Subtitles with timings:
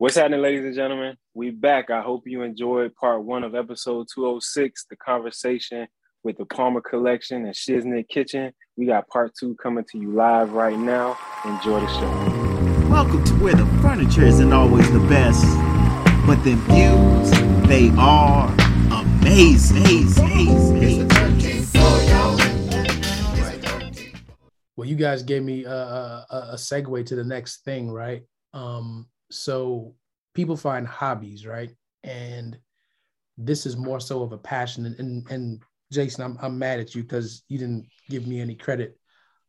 [0.00, 1.16] What's happening, ladies and gentlemen?
[1.34, 1.90] We back.
[1.90, 5.88] I hope you enjoyed part one of episode 206, the conversation
[6.22, 8.52] with the Palmer Collection and Shiznit Kitchen.
[8.76, 11.18] We got part two coming to you live right now.
[11.44, 12.88] Enjoy the show.
[12.88, 15.42] Welcome to where the furniture isn't always the best,
[16.28, 18.54] but the views, they are
[18.92, 19.82] amazing.
[20.22, 21.08] amazing.
[24.76, 28.22] Well, you guys gave me a, a, a segue to the next thing, right?
[28.54, 29.94] Um, so
[30.34, 31.70] people find hobbies, right?
[32.04, 32.58] And
[33.36, 34.86] this is more so of a passion.
[34.86, 38.54] And and, and Jason, I'm I'm mad at you because you didn't give me any
[38.54, 38.98] credit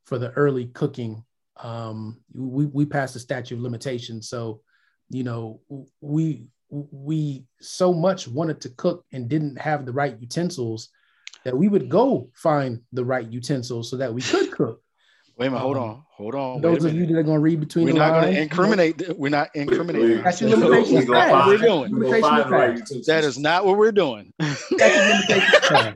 [0.06, 1.24] for the early cooking.
[1.62, 4.62] Um, we we passed the statute of limitations, so
[5.10, 5.62] you know
[6.02, 10.90] we we so much wanted to cook and didn't have the right utensils
[11.44, 14.82] that we would go find the right utensils so that we could cook.
[15.40, 16.60] Wait a minute, hold on, hold on.
[16.60, 18.42] Those of you that are going to read between we're the not lines, going to
[18.42, 19.18] incriminate.
[19.18, 20.22] We're not incriminating.
[20.22, 20.92] That's your ourselves.
[20.92, 21.12] limitation.
[21.12, 21.94] That's not what we're doing.
[21.98, 23.06] Limitation fact.
[23.06, 24.34] That is not what we're doing.
[24.38, 25.96] That's your limitation.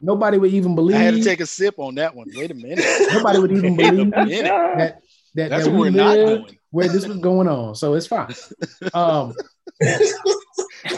[0.00, 0.96] Nobody would even believe.
[0.96, 2.26] I had to take a sip on that one.
[2.34, 2.84] Wait a minute.
[3.12, 5.00] Nobody would even believe that
[5.36, 6.58] that, That's that what we we're not doing.
[6.72, 7.76] where this was going on.
[7.76, 8.34] So it's fine.
[8.94, 9.32] Um,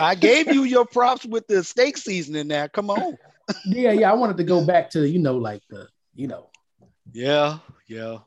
[0.00, 2.48] I gave you your props with the steak seasoning.
[2.48, 3.18] Now, come on.
[3.66, 4.10] yeah, yeah.
[4.10, 6.48] I wanted to go back to you know like the you know
[7.12, 8.18] Yeah, yeah.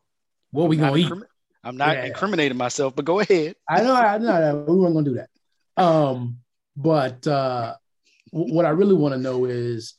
[0.52, 1.12] what we I'm not gonna eat.
[1.12, 1.28] incrimi-
[1.64, 2.06] I'm not Yeah.
[2.06, 3.56] incriminating myself, but go ahead.
[3.70, 5.30] I know, I know, we weren't gonna do that.
[5.82, 6.40] Um,
[6.78, 7.76] but uh,
[8.32, 9.96] what I really want to know is,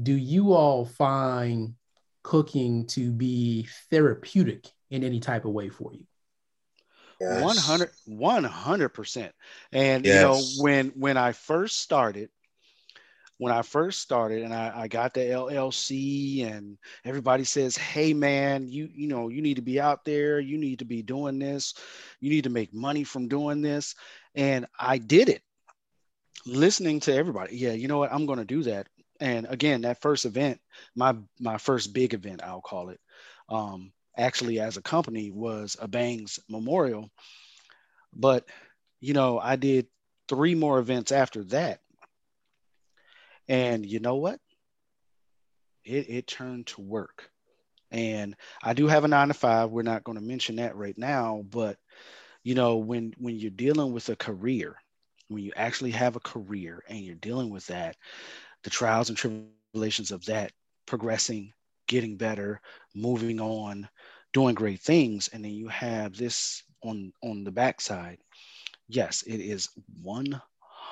[0.00, 1.74] do you all find
[2.22, 6.06] cooking to be therapeutic in any type of way for you?
[7.18, 9.30] 100 100%
[9.70, 10.14] and Yes.
[10.14, 12.30] you know when when i first started
[13.42, 18.68] when i first started and I, I got the llc and everybody says hey man
[18.68, 20.38] you you know you need to be out there.
[20.38, 21.74] You need to be doing this.
[22.20, 23.96] You need to make money from doing this.
[24.36, 25.42] And i did it
[26.46, 27.56] listening to everybody.
[27.56, 28.12] Yeah you know what?
[28.12, 28.86] I'm to do that.
[29.20, 30.60] And again that first event
[30.94, 33.00] my my first big event i'll call it
[33.48, 37.10] um actually as a company was a bangs memorial.
[38.14, 38.44] But
[39.00, 39.88] you know i did
[40.28, 41.81] three more events after that
[43.48, 44.38] and you know what?
[45.84, 47.30] It, it turned to work.
[47.90, 49.70] And i do have a nine to five.
[49.70, 51.76] We're not going to mention that right now but
[52.42, 54.76] you know when when you're dealing with a career
[55.28, 57.96] when you actually have a career and you're dealing with that
[58.64, 60.52] the trials and tribulations of that
[60.86, 61.52] progressing
[61.86, 62.60] getting better
[62.94, 63.88] moving on
[64.32, 68.18] doing great things and then you have this on on the backside
[68.88, 69.68] yes it is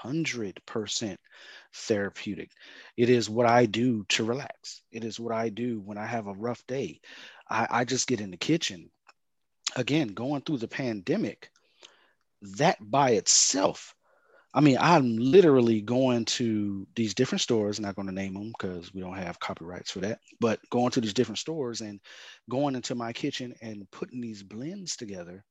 [0.04, 1.16] 100%
[1.72, 2.50] therapeutic.
[2.96, 4.82] It is what i do to relax.
[4.90, 7.00] It is what i do when i have a rough day.
[7.48, 8.90] I, I just get in the kitchen.
[9.76, 11.50] Again going through the pandemic
[12.42, 13.94] that by itself
[14.52, 18.92] I mean, I'm literally going to these different stores, not going to name them because
[18.92, 22.00] we don't have copyrights for that, but going to these different stores and
[22.48, 25.44] going into my kitchen and putting these blends together.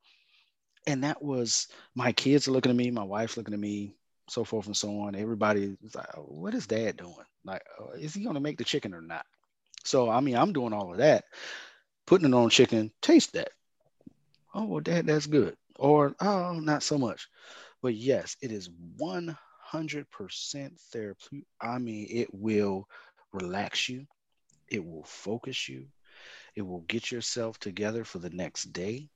[0.85, 3.95] And that was my kids looking at me, my wife's looking at me,
[4.31, 5.15] so forth and so on.
[5.15, 7.13] Everybody is like, "Oh, what is dad doing?
[7.43, 9.25] Like, uh, is he going to make the chicken or not?
[9.83, 11.25] So, I mean, I'm doing all of that,
[12.05, 13.49] putting it on chicken, taste that.
[14.53, 15.55] Oh, well, dad, that's good.
[15.77, 17.27] Or, oh, not so much.
[17.81, 19.35] But yes, it is 100%
[20.91, 21.47] therapeutic.
[21.61, 22.87] I mean, it will
[23.31, 24.05] relax you,
[24.67, 25.85] it will focus you,
[26.55, 29.09] it will get yourself together for the next day.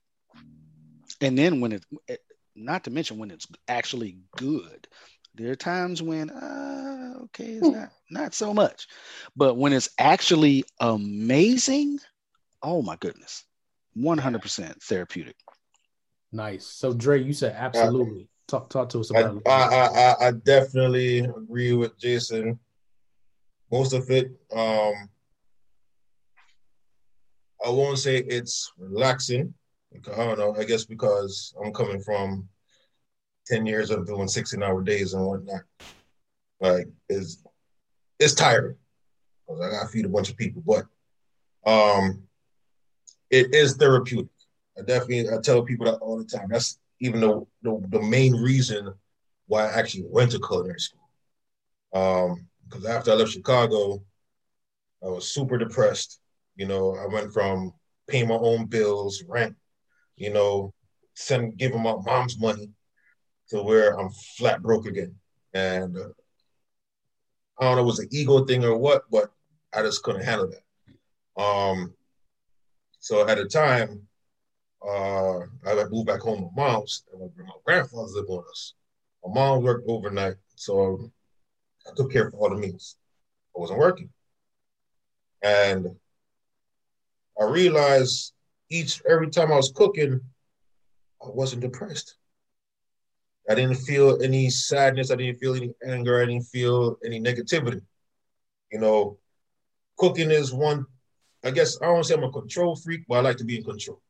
[1.20, 2.20] And then when it, it
[2.54, 4.86] not to mention when it's actually good,
[5.34, 8.86] there are times when, uh, okay, it's not not so much,
[9.34, 11.98] but when it's actually amazing,
[12.62, 13.44] oh my goodness,
[13.96, 15.36] 100% therapeutic.
[16.32, 16.66] Nice.
[16.66, 18.28] So Dre, you said absolutely.
[18.46, 19.42] Talk talk to us I, about it.
[19.46, 22.58] I, I, I- I definitely agree with Jason.
[23.72, 24.94] Most of it, um,
[27.64, 29.54] I won't say it's relaxing.
[29.94, 30.54] I don't know.
[30.56, 32.48] I guess because I'm coming from
[33.46, 35.62] ten years of doing 16 hour days and whatnot.
[36.60, 37.42] Like it's
[38.18, 38.76] it's tiring
[39.46, 40.62] because I gotta feed a bunch of people.
[40.64, 40.86] But
[41.70, 42.22] um,
[43.30, 44.30] it is therapeutic.
[44.78, 46.48] I definitely I tell people that all the time.
[46.50, 48.94] That's even the, the, the main reason
[49.46, 51.08] why I actually went to culinary school.
[51.92, 54.02] Um, because after I left Chicago,
[55.02, 56.20] I was super depressed.
[56.56, 57.74] You know, I went from
[58.08, 59.54] paying my own bills, rent,
[60.16, 60.72] you know,
[61.14, 62.70] sending giving my mom's money
[63.48, 65.14] to where I'm flat broke again.
[65.52, 66.08] And uh,
[67.58, 69.30] I don't know, it was an ego thing or what, but
[69.72, 71.42] I just couldn't handle that.
[71.42, 71.94] Um,
[72.98, 74.06] so at the time,
[74.86, 78.74] uh, I moved back home with mom's, and my grandfather's living with us.
[79.24, 81.10] My mom worked overnight, so
[81.86, 82.96] I took care of all the meals.
[83.56, 84.10] I wasn't working.
[85.42, 85.96] And
[87.40, 88.33] I realized
[88.74, 90.20] each every time I was cooking,
[91.22, 92.16] I wasn't depressed.
[93.48, 95.10] I didn't feel any sadness.
[95.10, 96.20] I didn't feel any anger.
[96.20, 97.82] I didn't feel any negativity.
[98.72, 99.18] You know,
[99.98, 100.86] cooking is one,
[101.44, 103.64] I guess I don't say I'm a control freak, but I like to be in
[103.64, 104.00] control.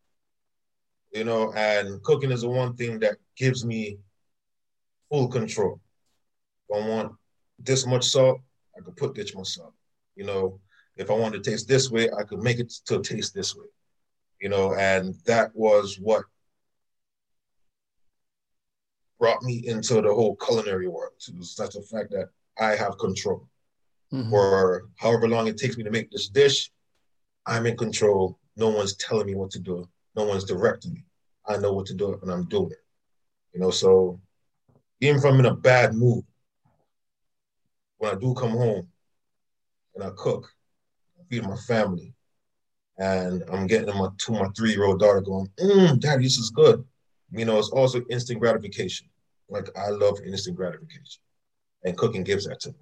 [1.12, 3.98] You know, and cooking is the one thing that gives me
[5.10, 5.80] full control.
[6.68, 7.12] If I want
[7.58, 8.40] this much salt,
[8.76, 9.74] I could put this much salt.
[10.16, 10.60] You know,
[10.96, 13.66] if I want to taste this way, I could make it to taste this way.
[14.44, 16.24] You know, and that was what
[19.18, 21.14] brought me into the whole culinary world.
[21.26, 22.28] It was such a fact that
[22.60, 23.48] I have control.
[24.12, 24.28] Mm-hmm.
[24.28, 26.70] For however long it takes me to make this dish,
[27.46, 28.38] I'm in control.
[28.54, 29.88] No one's telling me what to do.
[30.14, 31.06] No one's directing me.
[31.46, 32.84] I know what to do and I'm doing it.
[33.54, 34.20] You know, so
[35.00, 36.22] even if I'm in a bad mood,
[37.96, 38.88] when I do come home
[39.94, 40.52] and I cook,
[41.18, 42.12] I feed my family,
[42.98, 46.50] and I'm getting my to my three year old daughter going, mm, "Daddy, this is
[46.50, 46.84] good."
[47.32, 49.08] You know, it's also instant gratification.
[49.48, 51.20] Like I love instant gratification,
[51.84, 52.78] and cooking gives that to me.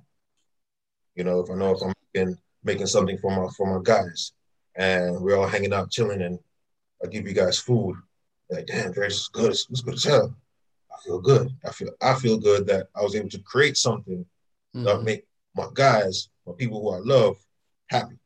[1.15, 4.33] You know, if I know if I'm making, making something for my for my guys,
[4.77, 6.39] and we're all hanging out chilling, and
[7.03, 7.97] I give you guys food,
[8.51, 9.51] like, damn, this is good.
[9.51, 10.37] It's, it's good as hell.
[10.93, 11.51] I feel good.
[11.65, 14.25] I feel I feel good that I was able to create something
[14.77, 14.85] mm-hmm.
[14.85, 15.25] that make
[15.55, 17.37] my guys, my people who I love,
[17.89, 18.19] happy.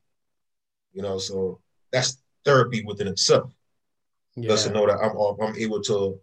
[0.93, 1.59] You know, so
[1.91, 3.51] that's therapy within itself.
[4.35, 4.49] Yeah.
[4.49, 6.19] Just to know that I'm I'm able to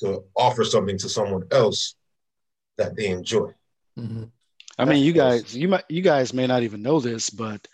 [0.00, 1.94] to offer something to someone else
[2.76, 3.50] that they enjoy.
[3.98, 4.24] Mm-hmm.
[4.78, 7.66] I mean, you guys, you might, you guys may not even know this, but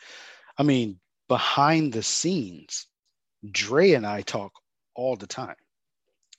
[0.56, 0.98] I mean,
[1.28, 2.86] behind the scenes,
[3.50, 4.52] Dre and I talk
[4.94, 5.56] all the time.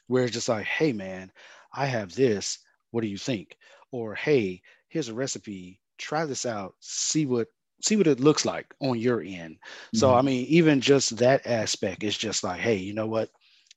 [0.08, 1.32] Where it's just like, hey man,
[1.74, 2.60] I have this.
[2.92, 3.58] What do you think?
[3.92, 5.80] Or hey, here's a recipe.
[5.98, 6.74] Try this out.
[6.80, 7.48] See what
[7.86, 9.56] see what it looks like on your end.
[9.56, 9.98] Mm-hmm.
[9.98, 13.30] So I mean, even just that aspect is just like, hey, you know what?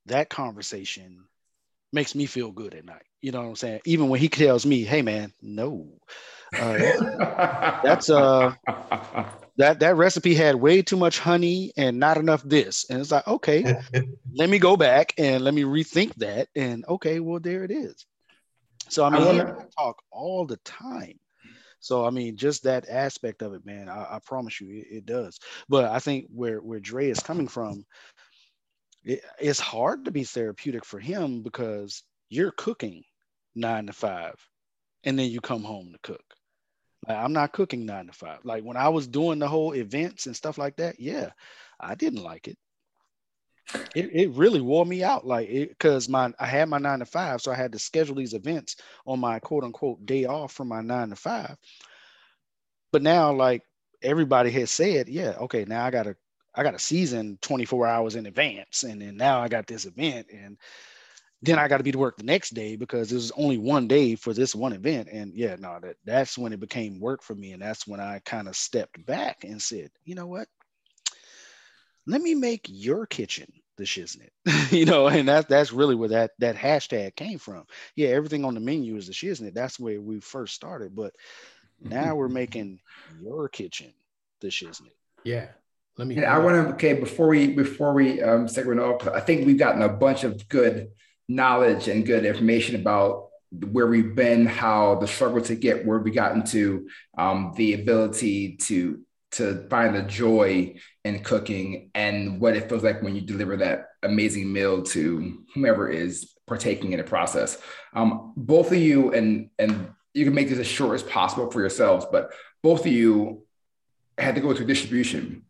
[0.06, 1.24] That conversation
[1.92, 3.02] makes me feel good at night.
[3.20, 3.80] You know what I'm saying?
[3.84, 5.88] Even when he tells me, "Hey, man, no,
[6.56, 6.78] uh,
[7.82, 8.54] that's uh,
[9.56, 13.26] that that recipe had way too much honey and not enough this," and it's like,
[13.26, 13.76] okay,
[14.34, 18.06] let me go back and let me rethink that, and okay, well, there it is.
[18.88, 19.66] So I mean, I wanna...
[19.76, 21.18] talk all the time.
[21.80, 25.06] So I mean, just that aspect of it, man, I, I promise you, it, it,
[25.06, 25.38] does.
[25.68, 27.84] But I think where where Dre is coming from,
[29.04, 33.04] it, it's hard to be therapeutic for him because you're cooking
[33.54, 34.34] nine to five,
[35.04, 36.24] and then you come home to cook.
[37.06, 38.44] Like, I'm not cooking nine to five.
[38.44, 41.30] Like when I was doing the whole events and stuff like that, yeah,
[41.80, 42.58] I didn't like it.
[43.94, 47.06] It, it really wore me out like it because my I had my nine to
[47.06, 48.76] five, so I had to schedule these events
[49.06, 51.56] on my quote unquote day off from my nine to five.
[52.92, 53.62] But now, like
[54.02, 56.16] everybody has said, yeah, okay, now I gotta
[56.54, 60.28] I got a season 24 hours in advance, and then now I got this event,
[60.32, 60.56] and
[61.42, 64.16] then I got to be to work the next day because there's only one day
[64.16, 65.08] for this one event.
[65.12, 68.20] And yeah, no, that that's when it became work for me, and that's when I
[68.24, 70.48] kind of stepped back and said, you know what?
[72.08, 74.30] Let me make your kitchen the shiznit.
[74.72, 77.64] You know and that that's really where that that hashtag came from.
[77.94, 79.54] Yeah everything on the menu is the shiznit.
[79.54, 81.14] That's where we first started but
[81.80, 82.80] now we're making
[83.20, 83.92] your kitchen
[84.40, 84.96] the shiznit.
[85.24, 85.48] Yeah
[85.96, 89.18] let me and i want to okay before we before we um segment off i
[89.18, 90.92] think we've gotten a bunch of good
[91.28, 96.10] knowledge and good information about where we've been how the struggle to get where we
[96.10, 99.00] got into um, the ability to
[99.32, 103.88] to find the joy in cooking and what it feels like when you deliver that
[104.02, 107.58] amazing meal to whomever is partaking in the process.
[107.94, 111.60] Um, both of you, and and you can make this as short as possible for
[111.60, 112.32] yourselves, but
[112.62, 113.44] both of you
[114.16, 115.44] had to go through distribution.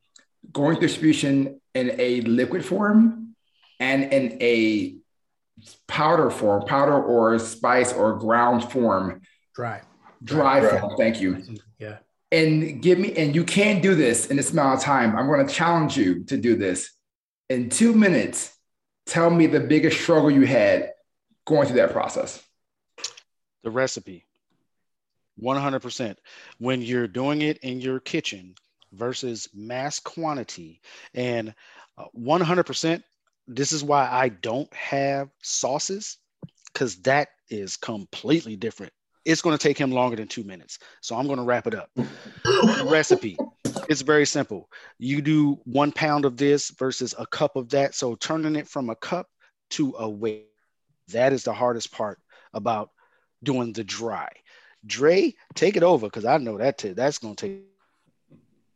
[0.52, 3.34] Going through distribution in a liquid form
[3.78, 4.96] and in a
[5.86, 9.22] powder form, powder or spice or ground form.
[9.54, 9.82] Dry.
[10.22, 10.96] Dry, dry form.
[10.96, 11.44] Thank you.
[11.78, 11.98] Yeah
[12.30, 15.16] and give me, and you can't do this in this amount of time.
[15.16, 16.90] I'm going to challenge you to do this
[17.48, 18.54] in two minutes.
[19.06, 20.92] Tell me the biggest struggle you had
[21.46, 22.42] going through that process.
[23.62, 24.26] The recipe,
[25.42, 26.16] 100%.
[26.58, 28.54] When you're doing it in your kitchen
[28.92, 30.80] versus mass quantity,
[31.14, 31.54] and
[32.16, 33.02] 100%, uh,
[33.46, 36.18] this is why I don't have sauces
[36.72, 38.92] because that is completely different
[39.28, 40.78] it's going to take him longer than two minutes.
[41.02, 41.90] So I'm going to wrap it up.
[41.94, 43.36] The recipe
[43.86, 44.70] It's very simple.
[44.98, 47.94] You do one pound of this versus a cup of that.
[47.94, 49.28] So turning it from a cup
[49.72, 50.46] to a weight,
[51.08, 52.18] that is the hardest part
[52.54, 52.90] about
[53.42, 54.30] doing the dry.
[54.86, 57.64] Dre, take it over because I know that t- that's gonna take.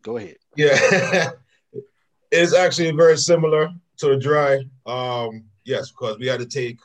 [0.02, 0.36] Go ahead.
[0.56, 1.30] Yeah,
[2.30, 4.64] it's actually very similar to the dry.
[4.84, 6.78] Um, yes, because we had to take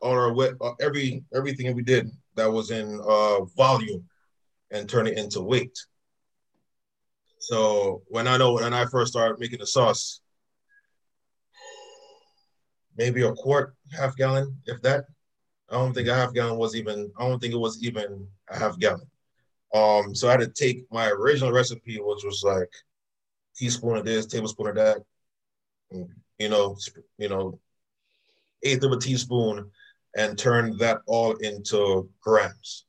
[0.00, 4.04] all our wet, uh, every everything we did that was in uh, volume
[4.70, 5.78] and turn it into weight.
[7.38, 10.20] So when I know when I first started making the sauce,
[12.96, 15.04] maybe a quart, half gallon, if that.
[15.70, 17.10] I don't think a half gallon was even.
[17.18, 19.06] I don't think it was even a half gallon.
[19.74, 22.70] Um, so I had to take my original recipe, which was like
[23.56, 24.98] teaspoon of this, tablespoon of that,
[25.90, 26.76] you know,
[27.18, 27.58] you know,
[28.62, 29.70] eighth of a teaspoon,
[30.16, 32.86] and turn that all into grams.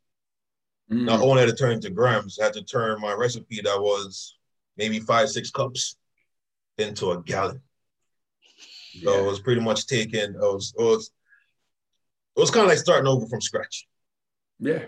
[0.91, 1.05] Mm.
[1.05, 4.37] Not only had to turn into grams, I had to turn my recipe that was
[4.77, 5.97] maybe five, six cups
[6.77, 7.61] into a gallon.
[8.93, 9.11] Yeah.
[9.11, 11.11] So it was pretty much taking, it was, it was,
[12.35, 13.87] it was kind of like starting over from scratch.
[14.59, 14.83] Yeah.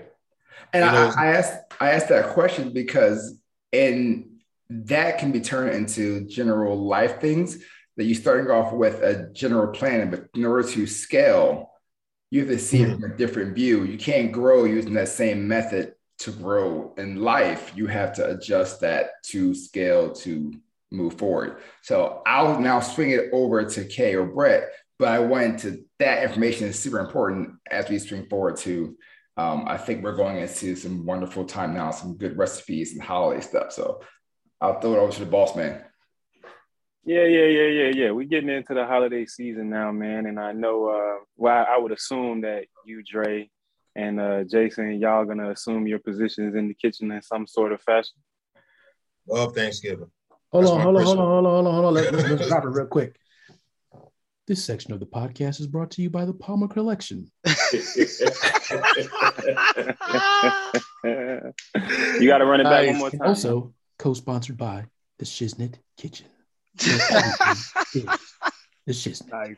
[0.73, 3.37] And I, I, asked I asked that question because
[3.71, 4.39] in
[4.69, 7.57] that can be turned into general life things
[7.95, 11.71] that you're starting off with a general plan, but in order to scale,
[12.29, 13.83] you have to see it from a different view.
[13.83, 17.71] You can't grow using that same method to grow in life.
[17.75, 20.53] You have to adjust that to scale to
[20.91, 21.61] move forward.
[21.83, 24.69] So I'll now swing it over to Kay or Brett,
[24.99, 28.97] but I went to that information is super important as we swing forward to
[29.37, 33.39] um, I think we're going into some wonderful time now, some good recipes and holiday
[33.39, 33.71] stuff.
[33.71, 34.01] So
[34.59, 35.83] I'll throw it over to the boss man.
[37.07, 38.11] Yeah, yeah, yeah, yeah, yeah.
[38.11, 40.25] We're getting into the holiday season now, man.
[40.25, 43.49] And I know, uh, well, I would assume that you, Dre,
[43.95, 47.81] and uh, Jason, y'all gonna assume your positions in the kitchen in some sort of
[47.81, 48.17] fashion.
[49.25, 50.11] Love Thanksgiving.
[50.51, 52.65] Hold on, hold on, hold on, hold on, hold on, hold on, Let, us drop
[52.65, 53.15] it real quick.
[54.45, 57.31] This section of the podcast is brought to you by the Palmer Collection.
[57.45, 57.53] you
[62.27, 62.89] got to run it back nice.
[62.89, 63.21] one more time.
[63.23, 64.87] Also, co-sponsored by
[65.19, 66.27] the Shiznit Kitchen.
[66.77, 69.57] The just Nice.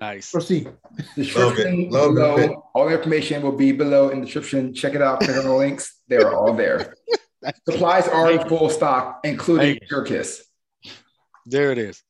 [0.00, 0.30] Nice.
[0.30, 0.70] Proceed.
[1.14, 2.14] Description Love it.
[2.14, 2.36] Love below.
[2.36, 2.50] It.
[2.74, 4.74] All the information will be below in the description.
[4.74, 5.20] Check it out.
[5.20, 6.00] Click on the links.
[6.08, 6.94] They're all there.
[7.68, 10.44] Supplies are in full stock, including your kiss.
[11.46, 12.02] There it is.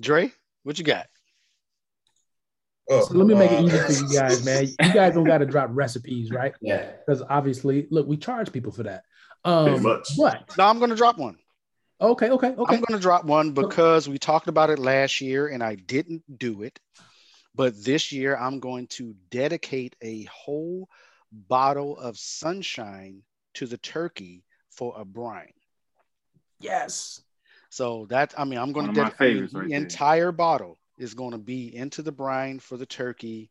[0.00, 0.32] Dre,
[0.64, 1.06] what you got?
[2.90, 4.64] Oh, so let me make it easy for you guys, man.
[4.66, 6.52] You guys don't got to drop recipes, right?
[6.60, 6.90] Yeah.
[7.06, 9.04] Because obviously, look, we charge people for that.
[9.44, 9.82] Um,
[10.16, 10.56] What?
[10.58, 11.38] No, I'm going to drop one.
[12.00, 12.74] Okay, okay, okay.
[12.74, 16.22] I'm going to drop one because we talked about it last year and I didn't
[16.38, 16.80] do it.
[17.54, 20.88] But this year, I'm going to dedicate a whole
[21.32, 23.22] bottle of sunshine
[23.54, 25.52] to the turkey for a brine.
[26.60, 27.20] Yes.
[27.68, 30.32] So that I mean, I'm going to dedicate the right entire there.
[30.32, 33.50] bottle is going to be into the brine for the turkey.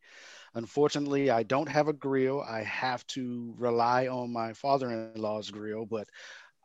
[0.55, 2.41] Unfortunately, I don't have a grill.
[2.41, 6.09] I have to rely on my father-in-law's grill, but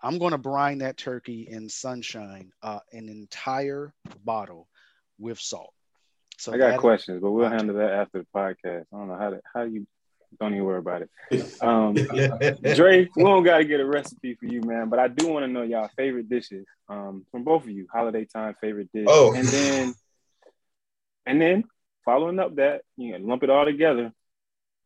[0.04, 4.68] I'm going to brine that turkey in sunshine, uh, an entire bottle
[5.18, 5.72] with salt.
[6.36, 8.84] So I got questions, but we'll handle that after the podcast.
[8.92, 9.86] I don't know how to, how you
[10.38, 11.10] don't even worry about it.
[11.62, 15.28] Um, Dre, we don't got to get a recipe for you, man, but I do
[15.28, 17.86] want to know y'all favorite dishes um, from both of you.
[17.90, 19.32] Holiday time favorite dish, oh.
[19.32, 19.94] and then
[21.24, 21.64] and then
[22.04, 24.12] following up that, you know, lump it all together.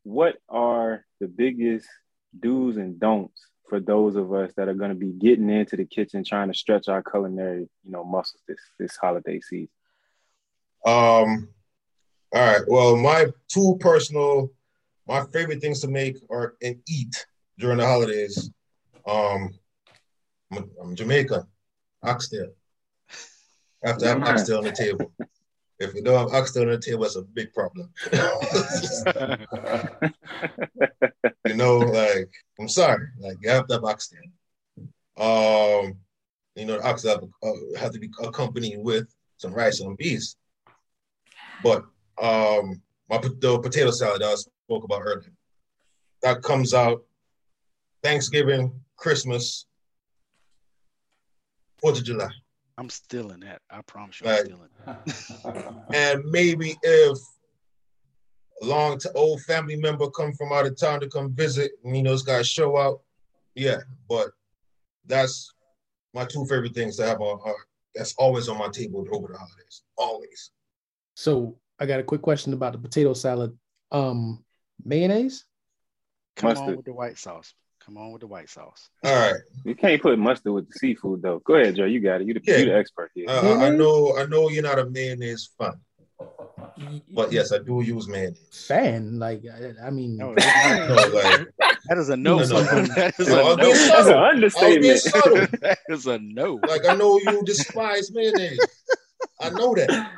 [0.05, 1.89] What are the biggest
[2.39, 5.85] do's and don'ts for those of us that are going to be getting into the
[5.85, 9.69] kitchen, trying to stretch our culinary, you know, muscles this this holiday season?
[10.85, 11.49] Um.
[12.35, 12.63] All right.
[12.67, 14.51] Well, my two personal
[15.09, 17.27] my favorite things to make are and eat
[17.59, 18.51] during the holidays.
[19.07, 19.55] Um,
[20.53, 21.45] I'm, I'm Jamaican,
[22.03, 22.51] oxtail.
[23.85, 25.13] I have to have oxtail on the table.
[25.81, 27.91] If you don't have oxtail on the table, that's a big problem.
[31.47, 34.21] you know, like I'm sorry, like you have to have oxtail.
[35.17, 35.95] Um,
[36.57, 39.07] you know, the oxtail have, uh, have to be accompanied with
[39.37, 40.37] some rice and beans.
[41.63, 41.85] But
[42.21, 45.33] um, my the potato salad I spoke about earlier.
[46.23, 47.05] That comes out
[48.03, 49.67] Thanksgiving, Christmas,
[51.81, 52.31] Fourth of July.
[52.79, 53.61] I'm still in that.
[53.69, 54.97] I promise you, I'm still in
[55.93, 57.19] and maybe if
[58.63, 61.97] a long to old family member come from out of town to come visit, and
[61.97, 63.03] you know, this guy show up.
[63.57, 63.79] yeah.
[64.09, 64.29] But
[65.07, 65.53] that's
[66.15, 67.41] my two favorite things to have on.
[67.45, 67.53] Uh,
[67.97, 69.83] that's always on my table over the holidays.
[69.97, 70.53] Always.
[71.17, 73.59] So I got a quick question about the potato salad.
[73.91, 74.45] Um,
[74.85, 75.47] mayonnaise?
[76.37, 76.69] Come Mustard.
[76.69, 77.55] on with the white sauce.
[77.89, 78.91] Come on with the white sauce.
[79.03, 79.41] All right.
[79.65, 81.39] You can't put mustard with the seafood though.
[81.39, 81.87] Go ahead, Joe.
[81.87, 82.27] You got it.
[82.27, 82.59] You the, Yeah.
[82.59, 83.25] you the expert here.
[83.31, 85.73] Uh, I- I know, I know you're not a mayonnaise fan,
[87.15, 88.67] but yes, I do use mayonnaise.
[88.69, 89.19] fan.
[89.19, 91.47] Like I, I mean, No, No, like,
[91.89, 92.41] that is a no.
[92.41, 92.63] No, no.
[92.95, 93.73] that is No, a I'll no.
[93.73, 94.19] That's an subtle.
[94.19, 94.99] I'll be understatement.
[95.01, 95.37] subtle.
[95.63, 96.61] that is a no.
[96.69, 98.61] Like I know you despise mayonnaise.
[99.41, 100.11] I know that.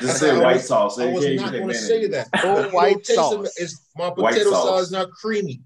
[0.00, 1.00] Just I say white was- sauce.
[1.00, 2.28] I was not going to say that.
[2.44, 3.44] Oh, white sauce.
[3.58, 4.64] it- It's, my potato sauce.
[4.66, 5.62] salad is not creamy.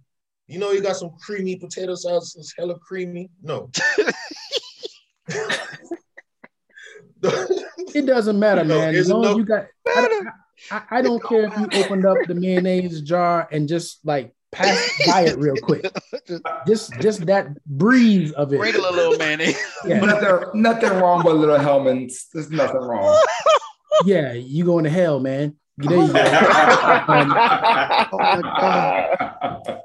[0.49, 2.37] You know, you got some creamy potato sauce.
[2.37, 3.31] It's hella creamy.
[3.43, 3.71] No.
[7.23, 8.95] it doesn't matter, No, man.
[8.95, 10.29] As it's long as you got, I, don't-
[10.71, 14.79] I, I don't care if you opened up the mayonnaise jar and just like pass
[15.07, 15.85] by it real quick.
[16.67, 18.57] Just, just that breeze of it.
[18.59, 19.59] Sprinkle a little mayonnaise.
[19.85, 22.27] Yeah, Nothing, nothing wrong with little Hellmann's.
[22.33, 23.21] There's nothing wrong.
[24.05, 24.33] yeah.
[24.33, 25.57] You going to hell, man.
[25.79, 26.19] There you go.
[27.09, 27.35] Um,
[28.13, 29.81] Oh my god,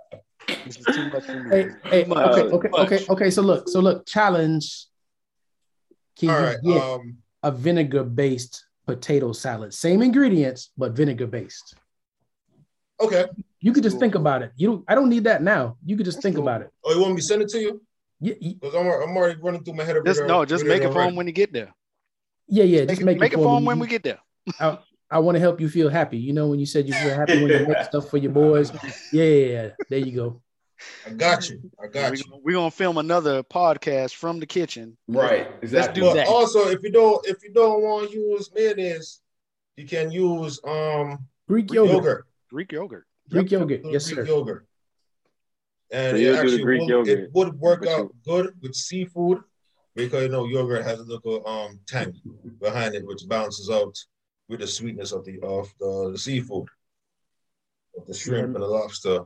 [0.66, 1.50] this is too much for me.
[1.50, 2.18] hey, hey, much.
[2.32, 2.82] okay, okay, much.
[2.92, 3.30] okay, okay.
[3.32, 4.86] So look, so look, challenge.
[6.18, 6.58] Can All you right.
[6.64, 9.74] get Um, a vinegar-based potato salad?
[9.74, 11.76] Same ingredients, but vinegar-based.
[13.00, 13.26] okay.
[13.64, 14.52] You could just think about it.
[14.56, 14.84] You don't.
[14.88, 15.78] I don't need that now.
[15.86, 16.44] You could just think Cool.
[16.48, 16.70] about it.
[16.84, 17.82] Oh, you want me to send it to you?
[18.20, 19.98] Yeah, Because I'm, I'm already running through my head.
[20.06, 21.74] Just no, just make it for him when you get there.
[22.48, 22.86] yeah, yeah.
[22.86, 24.20] Just make, make it it for him when we get there.
[24.60, 24.80] I,
[25.12, 26.18] I want to help you feel happy.
[26.18, 28.72] You know, when you said you feel happy when you make stuff for your boys.
[29.12, 29.70] Yeah, yeah, yeah.
[29.90, 30.42] There you go.
[31.06, 31.70] I got you.
[31.84, 32.24] I got We, you.
[32.44, 34.98] we're gonna film another podcast from the kitchen.
[35.08, 35.48] Right.
[35.62, 36.02] Let's Exactly.
[36.02, 36.28] do But that.
[36.28, 39.22] also, if you don't, if you don't want to use mayonnaise,
[39.76, 41.94] you can use um Greek Greek yogurt.
[41.94, 42.26] yogurt.
[42.50, 43.06] Greek yogurt.
[43.30, 43.70] Greek yogurt.
[43.80, 44.34] Little Yes, Greek sir.
[44.34, 44.66] Yogurt.
[45.92, 48.54] And So it you'll do the actually Greek would, yogurt, it would work out good
[48.62, 49.42] with seafood
[49.94, 52.14] because you know yogurt has a little um tang
[52.62, 53.98] behind it, which balances out
[54.52, 56.68] with the sweetness of the of the, the seafood,
[57.98, 59.22] of the shrimp and the lobster.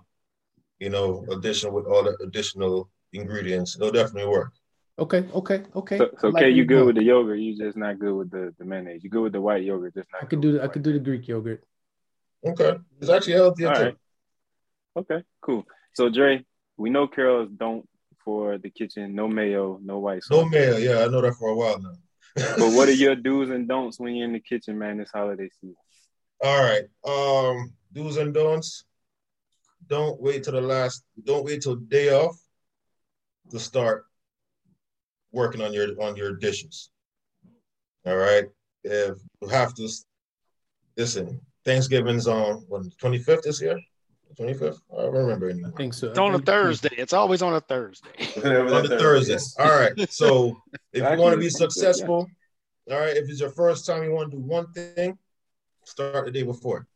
[0.79, 4.53] You know, addition with all the additional ingredients, it'll definitely work.
[4.99, 5.97] Okay, okay, okay.
[5.97, 6.85] So, so like okay, you you're good going.
[6.87, 7.39] with the yogurt?
[7.39, 9.03] You just not good with the, the mayonnaise.
[9.03, 9.95] You good with the white yogurt?
[9.95, 10.23] Just not.
[10.23, 10.53] I could do.
[10.53, 11.63] with The, I could do the Greek yogurt.
[12.45, 13.83] Okay, it's actually healthier All too.
[13.83, 13.95] right.
[14.97, 15.65] Okay, cool.
[15.93, 16.45] So Dre,
[16.77, 17.87] we know Carol's don't
[18.23, 19.15] for the kitchen.
[19.15, 20.43] No mayo, no white sauce.
[20.43, 21.95] No mayo, yeah, I know that for a while now.
[22.35, 24.97] But what are your do's and don'ts when you're in the kitchen, man?
[24.97, 25.75] This holiday season.
[26.43, 26.83] All right.
[27.05, 28.83] Um, do's and don'ts.
[29.87, 31.03] Don't wait till the last.
[31.23, 32.37] Don't wait till day off
[33.51, 34.05] to start
[35.31, 36.89] working on your on your dishes.
[38.05, 38.45] All right.
[38.83, 39.89] If you have to,
[40.97, 41.39] listen.
[41.63, 42.65] Thanksgiving's on
[42.99, 43.79] twenty fifth this year.
[44.35, 44.81] Twenty fifth.
[44.91, 45.71] I don't remember anymore.
[45.73, 46.09] I think so.
[46.09, 46.93] It's on a Thursday.
[46.97, 48.09] It's always on a Thursday.
[48.35, 49.37] on the Thursday.
[49.59, 49.93] All right.
[50.11, 50.57] So
[50.91, 52.27] if you want to be successful,
[52.91, 53.15] all right.
[53.15, 55.17] If it's your first time you want to do one thing,
[55.85, 56.87] start the day before.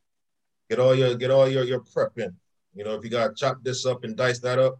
[0.69, 2.35] Get all your get all your your prep in.
[2.73, 4.79] You know, if you got to chop this up and dice that up,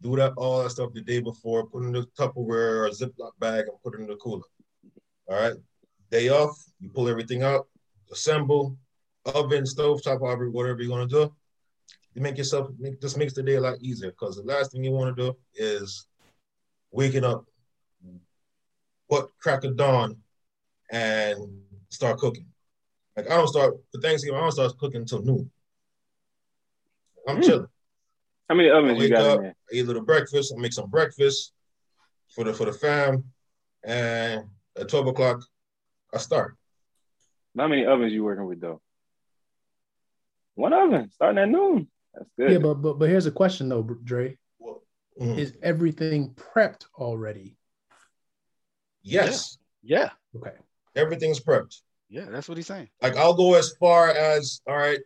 [0.00, 1.66] do that all that stuff the day before.
[1.66, 4.42] Put in the Tupperware or Ziploc bag and put it in the cooler.
[5.28, 5.54] All right.
[6.10, 7.66] Day off, you pull everything out,
[8.12, 8.76] assemble,
[9.24, 11.34] oven, stove top, however, whatever you're gonna do.
[12.14, 14.84] You make yourself make just makes the day a lot easier because the last thing
[14.84, 16.06] you want to do is
[16.92, 17.44] waking up,
[19.08, 20.16] what crack of dawn,
[20.92, 21.36] and
[21.90, 22.46] start cooking.
[23.16, 24.38] Like I don't start for Thanksgiving.
[24.38, 25.50] I don't start cooking until noon.
[27.26, 27.44] I'm Mm.
[27.44, 27.68] chilling.
[28.48, 29.56] How many ovens you got up, in there?
[29.72, 30.54] I eat a little breakfast.
[30.56, 31.52] I make some breakfast
[32.34, 33.24] for the for the fam,
[33.82, 35.42] and at twelve o'clock,
[36.12, 36.56] I start.
[37.56, 38.80] How many ovens you working with though?
[40.54, 41.90] One oven starting at noon.
[42.14, 42.52] That's good.
[42.52, 44.38] Yeah, but but but here's a question though, Dre.
[45.20, 45.38] Mhm.
[45.38, 47.56] Is everything prepped already?
[49.02, 50.56] Yes, Yeah, Okay.
[50.96, 51.82] everything's prepped.
[52.08, 52.88] yeah, that's what he's saying.
[53.02, 55.00] Like I'll go as far as all right,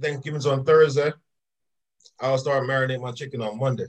[0.00, 1.12] Thanksgiving's on Thursday.
[2.20, 3.86] I'll start marinating my chicken on Monday.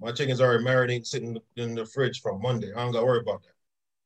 [0.00, 2.72] My chicken's already marinating, sitting in the fridge from Monday.
[2.72, 3.52] I don't gotta worry about that.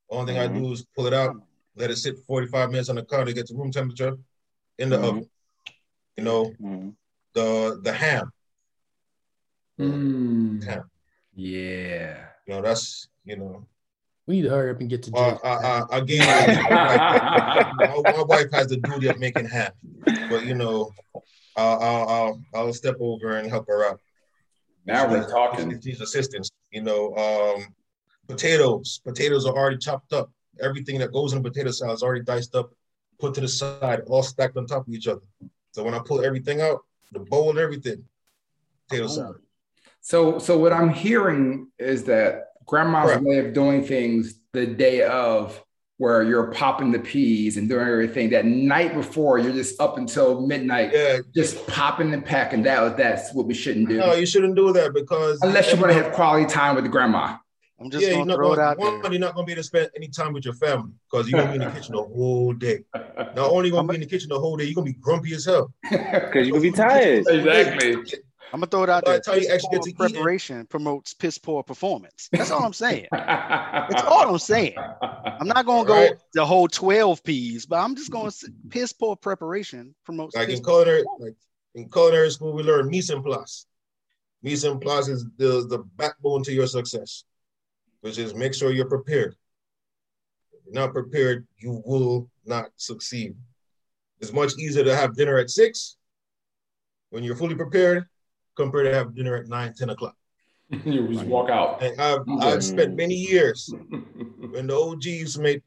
[0.09, 1.37] Only thing I do is pull it out,
[1.77, 4.17] let it sit 45 minutes on the counter, to get to room temperature
[4.79, 5.05] in the Mhm.
[5.05, 5.31] oven.
[6.17, 6.97] You know, Mhm.
[7.35, 8.33] The the ham.
[9.79, 10.63] Mm.
[10.65, 10.91] Ham.
[11.35, 12.27] Yeah.
[12.47, 13.67] You know, that's you know.
[14.27, 15.41] We need to hurry up and get to Uh, Jake.
[15.45, 16.01] I, I, I
[16.71, 19.73] my, my, my wife has the duty of making ham,
[20.31, 20.93] but you know,
[21.57, 24.01] I'll, I'll, I'll, I'll step over and help her out.
[24.87, 25.69] Now we're She talking.
[25.71, 26.51] needs assistance.
[26.71, 27.75] You know, um,
[28.29, 29.01] potatoes.
[29.05, 30.31] Potatoes are already chopped up.
[30.61, 32.73] Everything that goes in a potato salad is already diced up,
[33.19, 35.23] put to the side, all stacked on top of each other.
[35.73, 36.81] So when I pull everything out,
[37.13, 38.05] the bowl and everything,
[38.89, 39.37] potato salad.
[40.01, 43.23] So, so what I'm hearing is that grandma's Correct.
[43.25, 45.63] way of doing things the day of
[45.99, 48.31] where you're popping the peas and doing everything.
[48.31, 52.63] That night before, you're just up until midnight, Yeah, just popping and packing.
[52.65, 53.99] That that's what we shouldn't do.
[53.99, 56.91] no, you shouldn't do that because Unless you want to have quality time with the
[56.91, 57.37] grandma.
[57.83, 59.13] I'm just yeah, you're gonna not throw it gonna, out one, there.
[59.13, 61.53] you're not gonna be able to spend any time with your family because you're gonna
[61.59, 62.85] be in the kitchen the whole day.
[62.95, 65.45] Not only gonna be in the kitchen the whole day, you're gonna be grumpy as
[65.45, 65.73] hell.
[65.91, 67.25] Because you're gonna be tired.
[67.29, 68.21] exactly.
[68.55, 69.19] I'm gonna throw it out By there.
[69.19, 72.29] the time you actually get poor to eating- preparation promotes piss poor performance.
[72.33, 73.07] That's all I'm saying.
[73.11, 74.75] That's all I'm saying.
[75.03, 76.13] I'm not gonna go Right.
[76.35, 80.59] the whole 12 P's, but I'm just gonna say piss poor preparation promotes Like piss
[80.59, 81.35] in culinary, like
[81.75, 83.67] in culinary school, we learn mise en place.
[84.43, 87.25] Mise en place is the, the backbone to your success,
[88.03, 89.35] which is make sure you're prepared.
[90.53, 93.35] If you're not prepared, you will not succeed.
[94.21, 95.97] It's much easier to have dinner at six
[97.11, 98.07] when you're fully prepared
[98.57, 100.17] compared to have dinner at nine, 10 o'clock.
[100.85, 101.83] you just walk out.
[101.83, 102.97] And I've, I've spent mm.
[102.97, 103.73] many years
[104.51, 105.63] when the OGs made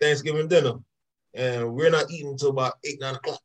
[0.00, 0.74] Thanksgiving dinner,
[1.34, 3.40] and we're not eating until about eight, nine o'clock.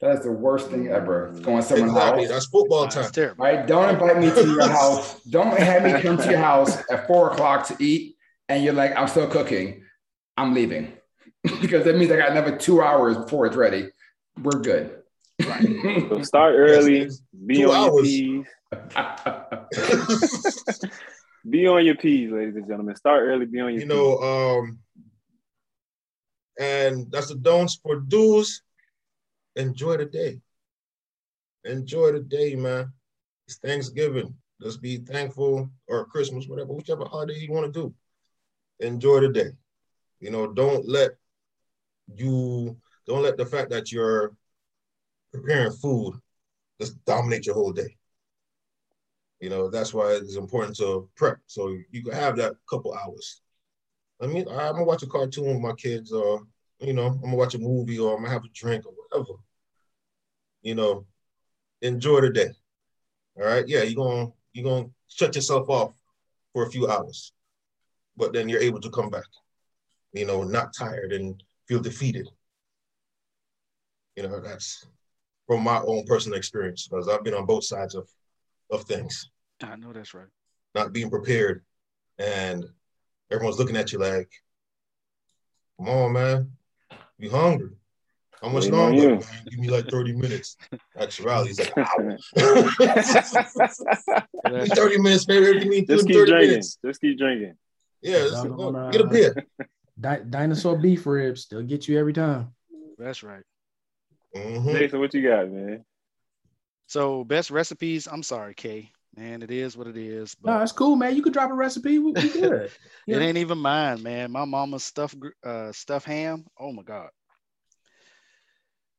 [0.00, 1.32] That's the worst thing ever.
[1.42, 2.22] Going to someone's Exactly.
[2.24, 2.32] house.
[2.32, 3.10] That's football That's time.
[3.10, 3.44] terrible.
[3.44, 3.66] Right?
[3.66, 5.20] Don't invite me to your house.
[5.24, 8.16] Don't have me come to your house at four o'clock to eat,
[8.48, 9.82] and you're like, I'm still cooking.
[10.36, 10.92] I'm leaving
[11.60, 13.88] because that means I got another two hours before it's ready.
[14.40, 14.94] We're good.
[15.40, 17.02] So start early.
[17.02, 18.02] Yes, Be two on your hours.
[18.02, 18.46] P's.
[21.48, 22.94] Be on your P's, ladies and gentlemen.
[22.96, 23.46] Start early.
[23.46, 24.78] Be on your you know, um,
[26.58, 28.62] and that's the don'ts for do's.
[29.58, 30.40] Enjoy the day.
[31.64, 32.92] Enjoy the day, man.
[33.48, 34.34] It's Thanksgiving.
[34.60, 37.94] Let's be thankful, or Christmas, whatever, whichever holiday you want to do.
[38.78, 39.50] Enjoy the day.
[40.20, 41.10] You know, don't let
[42.14, 44.36] you don't let the fact that you're
[45.32, 46.14] preparing food
[46.80, 47.96] just dominate your whole day.
[49.40, 51.38] You know, that's why it's important to prep.
[51.46, 53.40] So you can have that couple hours.
[54.20, 56.46] I mean, I'm gonna watch a cartoon with my kids, or
[56.78, 59.38] you know, I'm gonna watch a movie, or I'm gonna have a drink, or whatever.
[60.62, 61.06] You know,
[61.82, 62.50] enjoy the day.
[63.38, 65.94] All right, yeah, you're gonna you're gonna shut yourself off
[66.52, 67.32] for a few hours,
[68.16, 69.26] but then you're able to come back.
[70.12, 72.28] You know, not tired and feel defeated.
[74.16, 74.86] You know, that's
[75.46, 78.08] from my own personal experience because I've been on both sides of
[78.70, 79.30] of things
[79.62, 80.26] I know that's right.
[80.74, 81.64] not being prepared,
[82.18, 82.64] and
[83.30, 84.30] everyone's looking at you like,
[85.76, 86.52] "Come on, man,
[87.18, 87.70] you hungry?
[88.42, 89.00] How much longer?
[89.02, 89.08] you.
[89.10, 89.22] Man?
[89.50, 90.56] Give me like thirty minutes."
[90.98, 91.84] Actually, he's like, "Ow."
[94.46, 95.58] Give thirty minutes, baby.
[95.60, 96.48] Give me Just keep thirty drinking.
[96.50, 96.78] minutes.
[96.84, 97.54] Just keep drinking.
[98.02, 99.46] Yeah, let's- Doggone, uh, get a beer.
[100.00, 101.46] Di- dinosaur beef ribs.
[101.48, 102.54] They'll get you every time.
[102.96, 103.42] That's right.
[104.36, 104.72] Mhm.
[104.78, 105.84] Jason, what you got, man?
[106.86, 108.06] So best recipes.
[108.06, 108.90] I'm sorry, Kay.
[109.16, 110.36] Man, it is what it is.
[110.36, 111.16] But No, it's cool, man.
[111.16, 111.98] You could drop a recipe.
[111.98, 112.70] We, we good.
[113.08, 114.30] It ain't even mine, man.
[114.30, 116.44] My mama's stuffed gr- uh, stuffed ham.
[116.60, 117.08] Oh my god,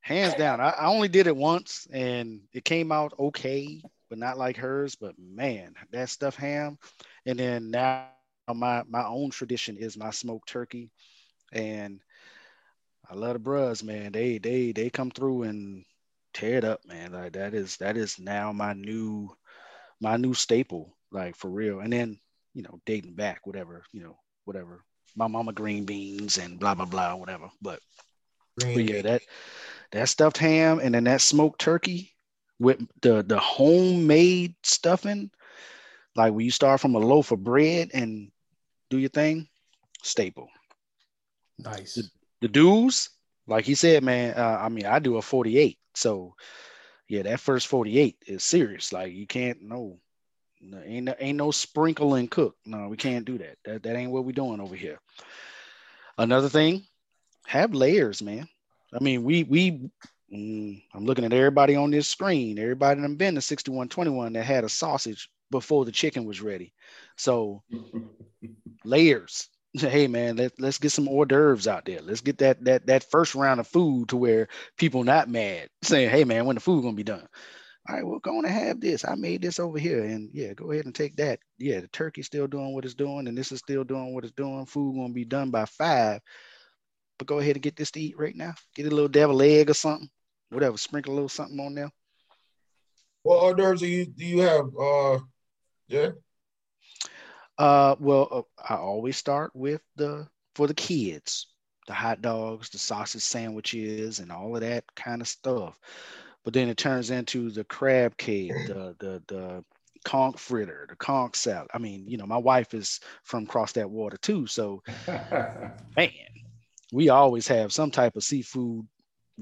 [0.10, 0.62] hands down.
[0.62, 4.95] I, I only did it once, and it came out okay, but not like hers.
[4.95, 6.80] But man, that stuff ham.
[7.26, 10.91] And then now my my own tradition is my smoked turkey,
[11.54, 12.02] and
[13.10, 14.12] I love the bros, man.
[14.12, 15.86] They they they come through and
[16.34, 17.13] tear it up, man.
[17.13, 19.36] Like that is that is now my new
[20.02, 21.80] my new staple, like for real.
[21.80, 22.19] And then
[22.54, 24.84] you know, dating back, whatever, you know, whatever.
[25.15, 27.50] My mama green beans and blah blah blah, whatever.
[27.62, 27.80] But,
[28.74, 29.22] but yeah, that
[29.91, 32.15] that stuffed ham and then that smoked turkey
[32.60, 35.32] with the the homemade stuffing,
[36.15, 38.32] like when you start from a loaf of bread and
[38.89, 39.47] do your thing,
[40.04, 40.49] staple.
[41.58, 42.12] Nice.
[42.41, 43.10] The dues,
[43.47, 44.34] like he said, man.
[44.38, 46.36] Uh, I mean, I do a 48, so
[47.08, 48.93] yeah, that first 48 is serious.
[48.93, 49.99] Like you can't no,
[50.62, 52.56] no ain't no, ain't no sprinkle and cook.
[52.65, 53.58] No, we can't do that.
[53.65, 54.99] That that ain't what we're doing over here.
[56.17, 56.84] Another thing,
[57.47, 58.47] have layers, man.
[58.93, 59.89] I mean, we we.
[60.34, 62.60] mm, I'm looking at everybody on this screen.
[62.60, 66.73] Everybody that been to 6121 that had a sausage before the chicken was ready.
[67.17, 67.63] So
[68.86, 69.49] layers.
[69.78, 72.02] Hey man, let, let's get some hors d'oeuvres out there.
[72.02, 74.47] Let's get that that that first round of food to where
[74.78, 77.28] people not mad, saying, "Hey man, when the food gonna be done?"
[77.89, 79.06] All right, we're going to have this.
[79.06, 81.39] I made this over here, and yeah, go ahead and take that.
[81.58, 84.34] Yeah, the turkey's still doing what it's doing, and this is still doing what it's
[84.34, 84.65] doing.
[84.67, 86.21] Food gonna be done by five,
[87.19, 88.55] but go ahead and get this to eat right now.
[88.73, 90.10] Get a little devil egg or something,
[90.49, 90.77] whatever.
[90.77, 91.91] Sprinkle a little something on there.
[93.21, 94.65] What hors d'oeuvres do you do you have?
[94.79, 95.19] Uh,
[95.88, 96.10] yeah.
[97.58, 101.47] Uh, well, uh, I always start with the for the kids,
[101.88, 105.77] the hot dogs, the sausage sandwiches, and all of that kind of stuff.
[106.45, 109.65] But then it turns into the crab cake, the the the
[110.05, 111.69] conch fritter, the conch salad.
[111.73, 114.47] I mean, you know, my wife is from across that water too.
[114.47, 116.10] So, man,
[116.91, 118.88] we always have some type of seafood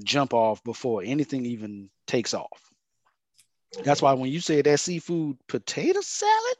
[0.02, 2.70] jump off before anything even takes off.
[3.84, 6.56] That's why when you say that seafood potato salad,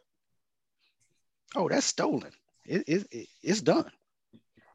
[1.57, 2.33] oh, that's stolen.
[2.67, 3.91] It, it, it it's done.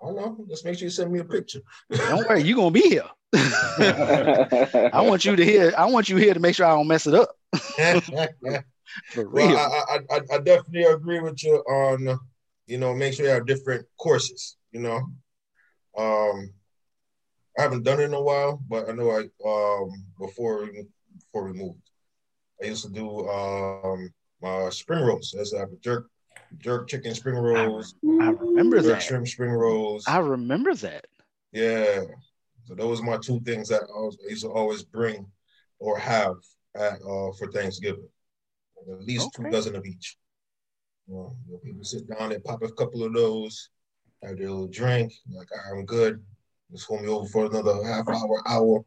[0.01, 0.45] I know.
[0.49, 1.59] Just make sure you send me a picture.
[1.89, 3.09] Don't worry, you're gonna be here.
[3.33, 5.73] I want you to hear.
[5.77, 7.29] I want you here to make sure I don't mess it up.
[9.09, 9.47] For real.
[9.47, 12.19] Well, I, I, I, I definitely agree with you on,
[12.67, 14.57] you know, make sure you have different courses.
[14.71, 15.01] You know,
[15.97, 16.53] um,
[17.57, 20.85] I haven't done it in a while, but I know I um before we,
[21.19, 21.81] before we moved,
[22.61, 24.09] I used to do um
[24.41, 25.33] my spring rolls.
[25.35, 26.09] That's a jerk
[26.57, 27.95] jerk chicken spring rolls.
[28.03, 29.03] I remember jerk that.
[29.03, 30.05] shrimp spring rolls.
[30.07, 31.05] I remember that.
[31.51, 32.01] Yeah.
[32.65, 35.25] So those are my two things that I, was, I used to always bring
[35.79, 36.35] or have
[36.75, 38.07] at uh for Thanksgiving.
[38.91, 40.17] At least two dozen of each.
[41.07, 43.69] You know, people sit down and pop a couple of those,
[44.23, 46.23] have a little drink, like I'm good.
[46.71, 48.85] Just hold me over for another half hour, hour.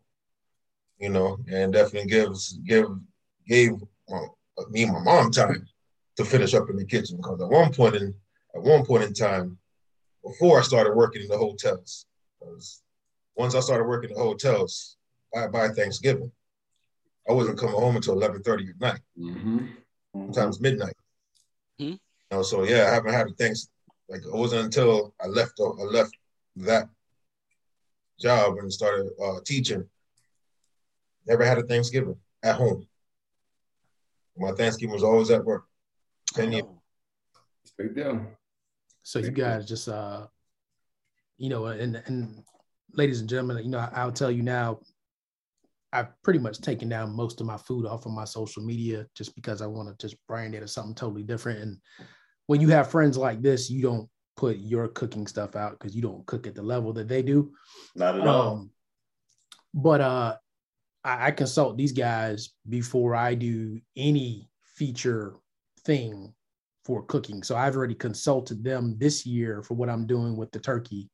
[0.98, 2.86] You know, and definitely gives give
[3.46, 3.72] gave
[4.08, 4.26] my,
[4.70, 5.66] me and my mom time
[6.16, 8.14] to finish up in the kitchen because at one point in
[8.54, 9.58] at one point in time,
[10.24, 12.06] before I started working in the hotels,
[12.40, 12.82] 'cause
[13.36, 14.96] once I started working in the hotels
[15.32, 16.32] by, by Thanksgiving,
[17.28, 19.76] I wasn't coming home until eleven thirty at night, Mhm.
[20.14, 20.96] sometimes midnight.
[21.78, 21.84] Hmm.
[21.84, 21.98] You
[22.30, 23.68] know, so yeah, I haven't had a thanks.
[24.08, 26.16] Like it wasn't until I left I left
[26.56, 26.88] that
[28.20, 29.84] job and started uh, teaching.
[31.26, 32.86] Never had a Thanksgiving at home.
[34.36, 35.64] My Thanksgiving was always at work.
[36.34, 36.64] Ten years.
[37.76, 38.26] Big deal.
[39.02, 40.26] So you guys just uh
[41.36, 42.42] you know and and
[42.96, 44.80] ladies and gentlemen, you know, I, I'll tell you now,
[45.92, 49.34] I've pretty much taken down most of my food off of my social media just
[49.34, 51.60] because I want to just brand it as something totally different.
[51.60, 51.78] And
[52.46, 56.02] when you have friends like this, you don't put your cooking stuff out because you
[56.02, 57.52] don't cook at the level that they do.
[57.94, 58.52] Not at all.
[58.52, 58.70] Um,
[59.74, 60.36] but uh,
[61.04, 65.36] I, I consult these guys before I do any feature
[65.84, 66.34] thing
[66.84, 67.42] for cooking.
[67.42, 71.10] So I've already consulted them this year for what I'm doing with the turkey.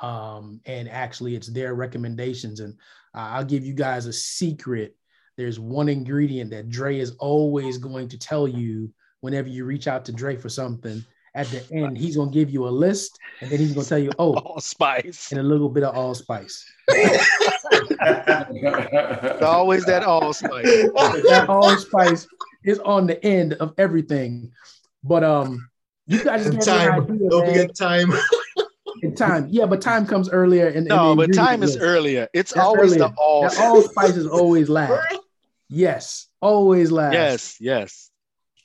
[0.00, 2.60] Um, and actually, it's their recommendations.
[2.60, 2.74] And
[3.14, 4.96] uh, I'll give you guys a secret.
[5.36, 10.04] There's one ingredient that Dre is always going to tell you whenever you reach out
[10.04, 11.02] to Dre for something.
[11.34, 13.88] At the end, he's going to give you a list and then he's going to
[13.88, 15.30] tell you, oh, Allspice.
[15.32, 16.62] and a little bit of allspice.
[18.04, 20.64] It's always that allspice.
[20.64, 22.26] that allspice
[22.64, 24.52] is on the end of everything.
[25.02, 25.68] But um,
[26.06, 27.02] you guys just And get an time.
[27.14, 27.54] idea, Don't man.
[27.54, 28.12] forget time.
[29.04, 30.68] And time, yeah, but time comes earlier.
[30.68, 32.28] And No, but time is earlier.
[32.32, 33.14] It's That's always the earlier.
[33.18, 33.42] all.
[33.48, 35.18] That allspice is always last.
[35.68, 37.12] Yes, always last.
[37.14, 38.10] Yes, yes.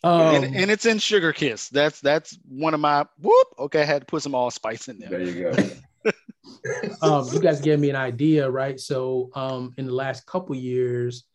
[0.07, 1.67] Um, and, and it's in Sugar Kiss.
[1.67, 3.47] That's that's one of my whoop.
[3.59, 5.21] Okay, I had to put some allspice in there there.
[5.21, 6.11] you go.
[7.01, 8.79] um, you guys gave me an idea, right?
[8.79, 11.25] So, um, in the last couple years,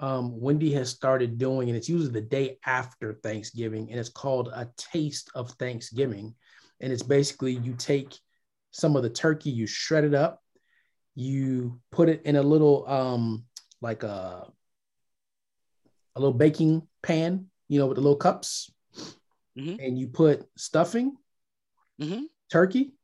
[0.00, 4.48] um, Wendy has started doing, and it's usually the day after Thanksgiving, and it's called
[4.48, 6.34] a Taste of Thanksgiving.
[6.80, 8.18] And it's basically you take
[8.70, 10.42] some of the turkey, you shred it up,
[11.14, 13.44] you put it in a little, um,
[13.80, 14.46] like a,
[16.16, 18.70] a little baking pan, you know, with the little cups,
[19.56, 19.78] Mhm.
[19.84, 21.16] and you put stuffing,
[22.00, 22.24] Mhm.
[22.50, 22.94] turkey,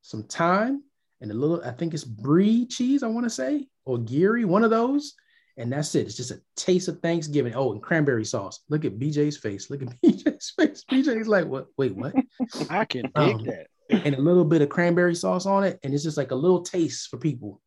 [0.00, 0.82] some thyme,
[1.20, 4.64] and a little, I think it's brie cheese, I want to say, or Geary, one
[4.64, 5.14] of those.
[5.58, 6.06] And that's it.
[6.06, 7.54] It's just a taste of Thanksgiving.
[7.54, 8.60] Oh, and cranberry sauce.
[8.68, 9.70] Look at BJ's face.
[9.70, 10.84] Look at BJ's face.
[10.90, 11.68] BJ's like, what?
[11.78, 12.14] Wait, what?
[12.70, 13.68] I can dig Um, that.
[13.90, 15.78] and a little bit of cranberry sauce on it.
[15.82, 17.62] And it's just like a little taste for people.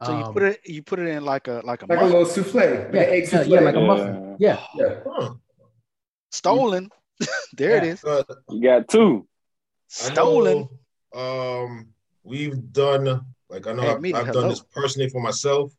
[0.00, 0.06] Boop.
[0.06, 2.04] So you Um, put it you put it in like a like a Like a
[2.04, 2.54] little souffle.
[2.60, 3.48] Like yeah, egg yeah, souffle.
[3.52, 4.36] yeah, like a muffin.
[4.38, 4.64] Yeah.
[4.74, 5.00] Yeah.
[5.06, 5.34] Huh.
[6.30, 6.90] stolen.
[7.56, 7.92] there it Yeah.
[7.92, 8.04] is.
[8.04, 9.26] Uh, You got two.
[9.88, 10.68] Stolen.
[11.14, 11.88] know, um,
[12.22, 14.40] we've done like I know Hey, I've, Mita, I've hello.
[14.42, 15.72] done this personally for myself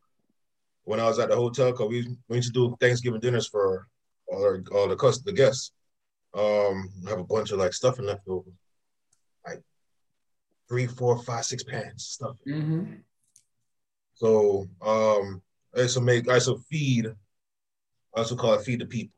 [0.84, 3.88] when I was at the hotel because we, we used to do Thanksgiving dinners for
[4.27, 5.71] all, our, all the cus- the guests.
[6.34, 8.49] Um, I have a bunch of like stuffing left over,
[9.47, 9.62] like
[10.67, 12.36] three, four, five, six pans of stuff.
[12.47, 12.95] Mm-hmm.
[14.19, 15.41] So um,
[15.73, 17.08] I used to make, I used to feed.
[17.08, 19.15] I also call it feed the people.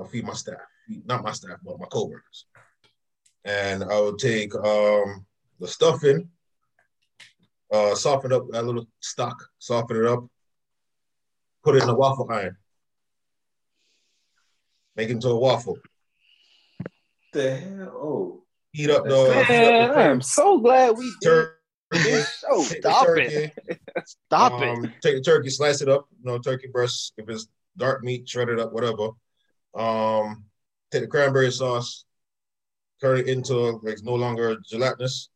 [0.00, 2.46] I feed my staff, feed, not my staff, but my coworkers.
[3.44, 5.26] And I would take um,
[5.58, 6.28] the stuffing,
[7.72, 10.24] uh, soften up that little stock, soften it up,
[11.64, 12.56] put it in a waffle iron,
[14.94, 15.78] make it into a waffle.
[17.32, 17.92] the hell?
[17.92, 21.48] Oh, Heat up the, Man, I'm so glad we did
[22.10, 22.16] turkey.
[22.18, 22.64] this show.
[22.64, 23.52] Take the Stop turkey,
[24.04, 24.68] Stop it.
[24.68, 26.06] um, Take the turkey, slice it up.
[26.22, 27.12] You know, turkey breast.
[27.16, 29.10] If it's dark meat, shred it up, whatever.
[29.74, 30.44] Um,
[30.90, 32.04] take the cranberry sauce,
[33.00, 35.28] turn it into like it's no longer gelatinous,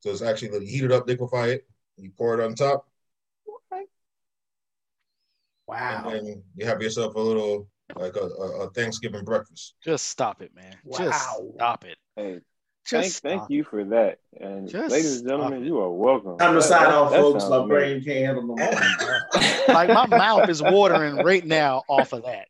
[0.00, 1.66] so it's actually like, heat it up, liquefy it.
[1.96, 2.86] You pour it on top,
[5.66, 6.02] Wow.
[6.08, 9.74] and then you have yourself a little like a, a, a Thanksgiving breakfast.
[9.84, 10.76] Just stop it, man.
[10.96, 11.22] Just
[11.56, 11.96] stop it.
[12.16, 12.44] Hey, Just
[12.88, 14.18] thank, thank you for that.
[14.40, 16.38] And Just ladies and gentlemen, you are welcome.
[16.38, 17.48] Time to That- sign off, folks.
[17.48, 18.70] My brain can't handle no more.
[19.68, 22.48] Like my mouth is watering right now off of that.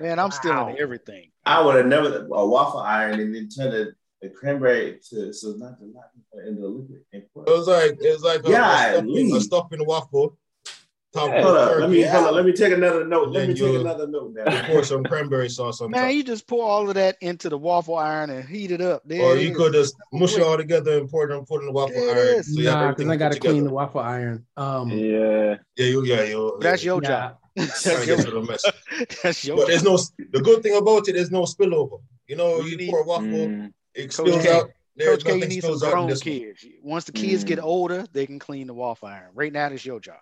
[0.00, 0.68] Man, I'm still Wow.
[0.68, 1.30] in everything.
[1.44, 3.92] I would have never a waffle iron and then turn the,
[4.22, 7.02] the cranberry to so not to not into liquid.
[7.12, 10.38] It was like it was like a, Yeah, a, stuffing, a stuffing waffle.
[11.12, 11.42] Top Yeah.
[11.42, 13.28] Hold up, let me hold up, let me take another note.
[13.28, 14.62] Let me take another note You now.
[14.66, 16.12] pour some cranberry sauce on Man, top.
[16.14, 19.02] you just pour all of that into the waffle iron and heat it up.
[19.04, 19.56] There Or it you is.
[19.58, 21.94] could just mush it all together and pour it and put it in the waffle
[21.94, 22.38] There it iron.
[22.40, 22.54] is.
[22.54, 23.68] So you have Nah, because I got to clean together.
[23.68, 24.46] the waffle iron.
[24.56, 25.56] Um, Yeah.
[25.76, 26.56] Yeah, you, yeah, you.
[26.60, 26.86] That's yeah.
[26.92, 27.08] your yeah.
[27.08, 27.36] job.
[27.56, 28.64] Trying That's your, get mess.
[29.22, 29.68] that's your But job.
[29.68, 29.98] there's no.
[30.32, 32.00] The good thing about it, there's no spillover.
[32.26, 34.70] You know, You you, need- pour a waffle, Mm, it spills out.
[34.96, 36.38] There's Coach K, you need some spills out in grown this one.
[36.38, 36.64] kids.
[36.82, 37.64] Once the kids get Mm.
[37.64, 39.28] older, they can clean the waffle iron.
[39.34, 40.16] Right now, it's your job.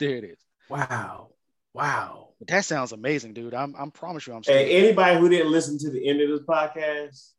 [0.00, 0.38] There it is.
[0.68, 1.28] wow.
[1.74, 2.30] Wow.
[2.48, 3.54] That sounds amazing, dude.
[3.54, 4.54] I'm I'm promise you, I'm still.
[4.54, 7.32] Hey, anybody who didn't listen to the end of this podcast,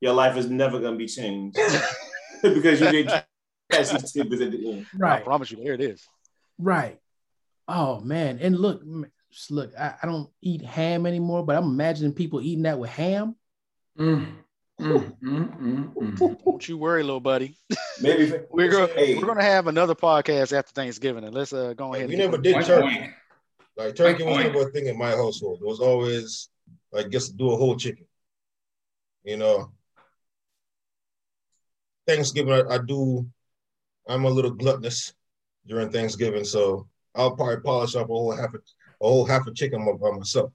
[0.00, 1.56] your life is never gonna be changed
[2.42, 3.24] because you didn't
[3.70, 4.86] catch these tidbits at the end.
[4.96, 5.20] Right.
[5.20, 6.04] I promise you, there it is.
[6.58, 6.98] Right.
[7.68, 8.38] Oh man.
[8.40, 8.82] And look,
[9.50, 13.36] look, I, I don't eat ham anymore, but I'm imagining people eating that with ham.
[13.98, 14.32] Mm,
[14.80, 16.44] mm, mm, mm, mm.
[16.44, 17.56] Don't you worry, little buddy.
[18.00, 19.16] Maybe We're gonna Hey.
[19.16, 22.08] we're gonna have another podcast after Thanksgiving, and let's uh go ahead.
[22.08, 22.96] We and never did turkey.
[22.98, 23.10] point.
[23.76, 24.52] Like turkey was Point.
[24.52, 25.60] never a thing in my household.
[25.62, 26.48] It was always
[26.92, 28.06] like just do a whole chicken.
[29.24, 29.72] You know.
[32.06, 33.26] Thanksgiving, I, I do.
[34.08, 35.12] I'm a little gluttonous
[35.66, 39.52] during Thanksgiving, so I'll probably polish up a whole half a, a whole half a
[39.52, 40.52] chicken by by myself.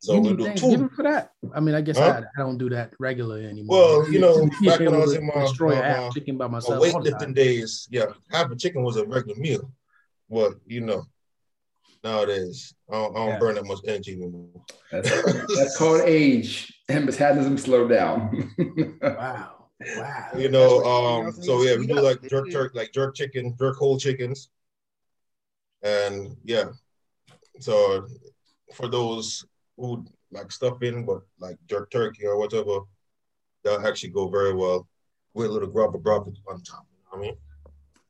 [0.00, 0.94] So you we need do Thanksgiving two.
[0.94, 1.32] for that.
[1.54, 2.22] I mean, I guess Huh?
[2.36, 3.76] I, I don't do that regularly anymore.
[4.02, 6.36] Well, you know, back when I was in my- destroy my- a half my- chicken
[6.38, 6.82] by myself.
[6.94, 9.72] all the weightlifting days, yeah, half a chicken was a regular meal.
[10.30, 11.04] But you know,
[12.04, 13.38] nowadays I don't, I don't Yeah.
[13.38, 14.48] burn that much energy anymore.
[14.92, 15.10] That's,
[15.56, 18.52] that's called age and metabolism slow down.
[19.02, 19.54] Wow.
[19.96, 20.28] Wow.
[20.36, 23.96] You know, um, so yeah, we do like jerk jerk, like jerk chicken, jerk whole
[23.98, 24.48] chickens,
[25.82, 26.70] and yeah.
[27.60, 28.06] So
[28.74, 29.44] for those
[29.78, 32.80] who like stuffing, but like jerk turkey or whatever,
[33.64, 34.86] that actually go very well
[35.34, 36.86] with a little grubber grubber on top.
[36.90, 37.36] You know what I mean,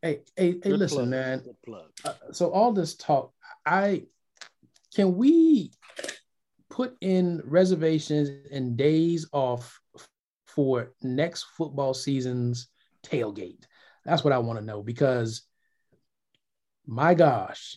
[0.03, 1.09] Hey, hey, hey, Good listen, plug.
[1.09, 1.39] man.
[1.41, 1.91] Good plug.
[2.05, 3.33] Uh, so all this talk,
[3.67, 4.05] I
[4.95, 5.73] can we
[6.71, 9.81] put in reservations and days off
[10.47, 12.69] for next football season's
[13.05, 13.65] tailgate?
[14.05, 15.43] That's what I want to know because
[16.87, 17.77] my gosh,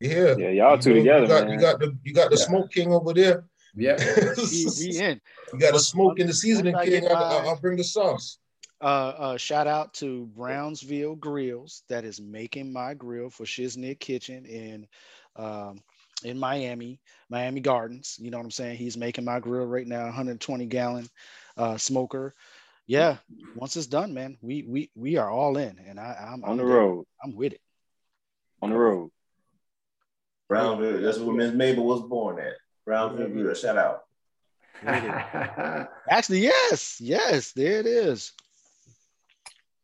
[0.00, 0.34] yeah.
[0.38, 1.52] yeah, y'all two know, together, You got, man.
[1.54, 2.44] you got the you got the Yeah.
[2.46, 3.44] smoke king over there.
[3.74, 3.96] Yeah.
[4.36, 5.20] We, we in.
[5.52, 7.06] You got a Once- smoke in the seasoning once king.
[7.06, 8.38] I, I, I'll bring the sauce.
[8.80, 8.84] Uh,
[9.18, 14.86] uh, shout out to Brownsville Grills that is making my grill for Shiznit Kitchen in
[15.36, 15.80] um,
[16.24, 18.16] in Miami, Miami Gardens.
[18.20, 18.76] You know what I'm saying?
[18.76, 21.08] He's making my grill right now, 120 gallon
[21.56, 22.34] uh, smoker.
[22.86, 23.16] Yeah,
[23.54, 26.62] once it's done, man, we we we are all in, and I, I'm on the
[26.62, 26.76] I'm there.
[26.78, 27.04] road.
[27.22, 27.60] I'm with it.
[28.62, 29.10] On the road.
[30.48, 32.54] Brownville, that's where Miss Mabel was born at.
[32.86, 33.54] Brownville, Grill.
[33.54, 34.02] shout out.
[36.10, 38.32] Actually, yes, yes, there it is.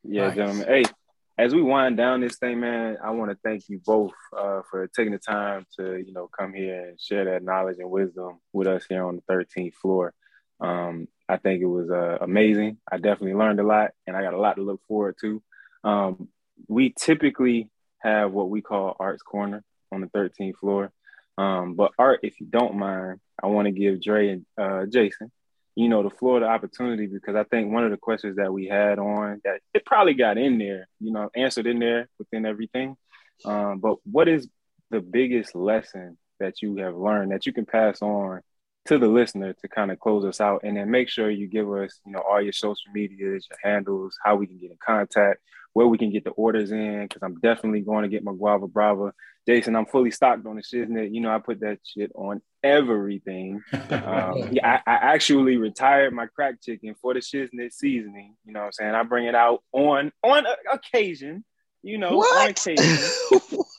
[0.03, 0.37] Yeah, Nice.
[0.37, 0.67] gentlemen.
[0.69, 0.83] Hey,
[1.37, 4.87] as we wind down this thing, man, I want to thank you both uh, for
[4.89, 8.69] taking the time to, you know, come here and share that knowledge and wisdom with
[8.69, 10.15] us here on the 13th floor.
[10.61, 12.79] Um, I think it was uh, amazing.
[12.91, 15.43] I definitely learned a lot, and I got a lot to look forward to.
[15.83, 16.29] Um,
[16.69, 20.93] we typically have what we call Arts Corner on the 13th floor.
[21.39, 25.31] Um, but Art, if you don't mind, I want to give Dre and uh, Jason
[25.77, 28.67] you know, the floor the opportunity because I think one of the questions that we
[28.67, 32.97] had on that it probably got in there, you know, answered in there within everything.
[33.45, 34.49] Um, but what is
[34.91, 38.41] the biggest lesson that you have learned that you can pass on
[38.87, 41.73] to the listener to kind of close us out and then make sure you give
[41.73, 45.41] us, you know, all your social medias, your handles, how we can get in contact,
[45.73, 48.69] where we can get the orders in, because I'm definitely going to get my guava
[48.69, 49.13] brava.
[49.47, 51.15] Jason, I'm fully stocked on the shiznit.
[51.15, 53.63] You know, I put that shit on everything.
[53.95, 58.35] Um, yeah, I, I actually retired my crack chicken for the shiznit seasoning.
[58.45, 58.95] You know what I'm saying?
[58.95, 61.45] I bring it out on on occasion,
[61.83, 63.11] you know, on occasion.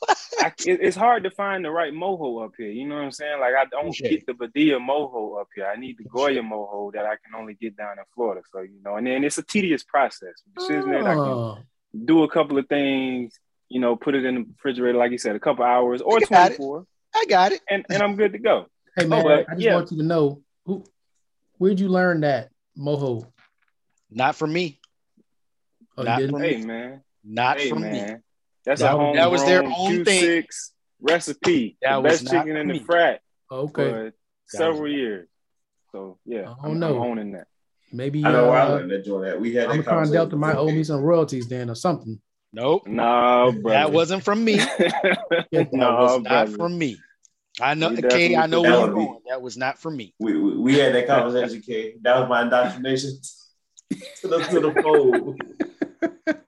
[0.46, 2.68] I, it- it's hard to find the right mojo up here.
[2.70, 3.40] You know what I'm saying?
[3.40, 4.00] Like I don't Touche.
[4.10, 5.66] get the Badia mojo up here.
[5.66, 8.42] I need the Goya mojo that I can only get down in Florida.
[8.52, 10.34] So you know, and then it's a tedious process.
[10.54, 11.58] The shiznit, I can Oh,
[12.04, 13.38] do a couple of things.
[13.68, 16.20] You know, put it in the refrigerator, like you said, a couple hours or I
[16.20, 16.56] got it.
[16.56, 16.86] 24
[17.16, 17.60] I got it.
[17.68, 18.66] and, and I'm good to go.
[18.96, 19.74] Hey man, but, I just yeah.
[19.74, 20.84] want you to know who,
[21.58, 23.26] where'd you learn that moho?
[24.10, 24.78] Not from me.
[25.98, 26.64] Oh, Not from Hey me.
[26.64, 28.16] man, Not hey from me.
[28.66, 30.42] Man, that's That a was- home that was their own thing.
[30.42, 31.76] Q6 recipe.
[31.82, 34.12] That the was best not chicken in the frat Okay, for
[34.46, 35.28] several not- years.
[35.92, 36.98] So yeah, I don't I'm, I'm know.
[37.04, 37.46] owning that.
[37.92, 39.40] maybe I know where I uh, learned that joint at.
[39.40, 40.68] We had that Omicron conversation Delta might before.
[40.68, 42.20] owe me some royalties then or something.
[42.52, 42.86] Nope.
[42.86, 43.68] No, brother.
[43.78, 44.56] That wasn't from me.
[45.52, 46.56] That no, was not brother.
[46.56, 46.98] from me.
[47.60, 49.04] I know, We Kay, I know put where that you're on me.
[49.06, 49.20] going.
[49.28, 50.14] That was not from me.
[50.18, 51.94] We, we, we had that conversation, Kay.
[52.02, 53.12] That was my indoctrination
[54.20, 55.40] to the to the fold.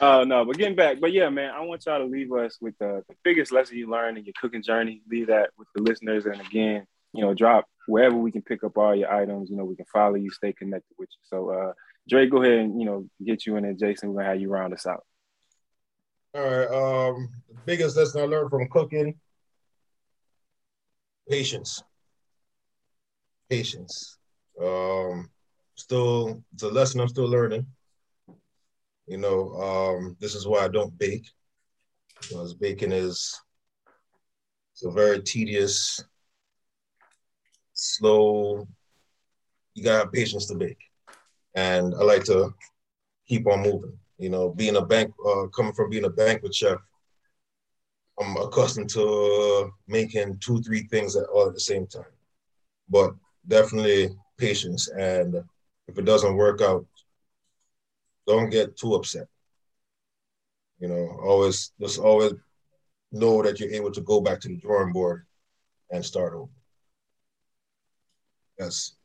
[0.00, 2.76] Uh, no, but getting back, but yeah, man, I want y'all to leave us with
[2.78, 5.02] the, the biggest lesson you learned in your cooking journey.
[5.08, 8.76] Leave that with the listeners, and again, you know, drop wherever we can pick up
[8.76, 9.50] all your items.
[9.50, 11.20] You know, we can follow you, stay connected with you.
[11.24, 11.72] So, uh,
[12.08, 14.12] Dre, go ahead and you know get you in there, Jason.
[14.12, 15.04] We're gonna have you round us out.
[16.34, 16.66] All right.
[16.66, 19.14] Um, the biggest lesson I learned from cooking:
[21.30, 21.84] patience.
[23.48, 24.18] Patience.
[24.60, 25.30] Um,
[25.76, 27.66] still, it's a lesson I'm still learning.
[29.06, 31.26] You know, um, this is why I don't bake
[32.20, 33.38] because baking is
[34.84, 36.02] a very tedious,
[37.72, 38.66] slow.
[39.74, 40.78] You gotta have patience to bake,
[41.54, 42.54] and I like to
[43.26, 43.98] keep on moving.
[44.18, 46.78] You know, being a bank, uh, coming from being a banquet chef,
[48.20, 52.04] I'm accustomed to making two, three things at all at the same time.
[52.88, 53.14] But
[53.48, 55.36] definitely patience, and
[55.88, 56.86] if it doesn't work out,
[58.26, 59.26] don't get too upset.
[60.78, 62.32] You know, always just always
[63.12, 65.26] know that you're able to go back to the drawing board
[65.90, 66.50] and start over.
[68.58, 68.96] That's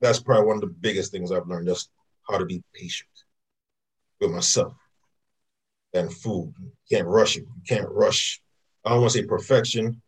[0.00, 1.90] that's probably one of the biggest things I've learned, just
[2.28, 3.10] how to be patient
[4.20, 4.74] with myself
[5.94, 6.54] and food.
[6.58, 7.42] You can't rush it.
[7.42, 8.40] You can't rush.
[8.84, 10.00] I don't want to say perfection,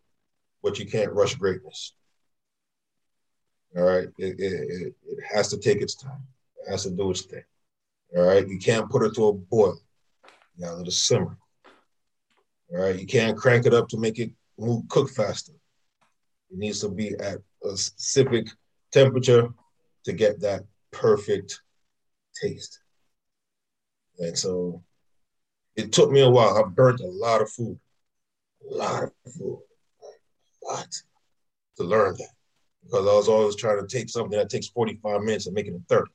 [0.63, 1.93] but you can't rush greatness.
[3.75, 6.27] All right, it, it, it, it has to take its time.
[6.67, 7.43] It has to do its thing.
[8.15, 9.79] All right, you can't put it to a boil.
[10.55, 11.37] You gotta let it simmer.
[12.71, 15.53] All right, you can't crank it up to make it move cook faster.
[16.51, 18.47] It needs to be at a specific
[18.91, 19.49] temperature
[20.05, 21.61] to get that perfect
[22.41, 22.79] taste.
[24.19, 24.83] And so
[25.75, 26.57] it took me a while.
[26.57, 27.79] I burnt a lot of food,
[28.69, 29.59] a lot of food,
[30.63, 30.87] a lot
[31.77, 32.29] to learn that
[32.83, 35.73] because I was always trying to take something that takes 45 minutes and make it
[35.73, 36.11] in 30.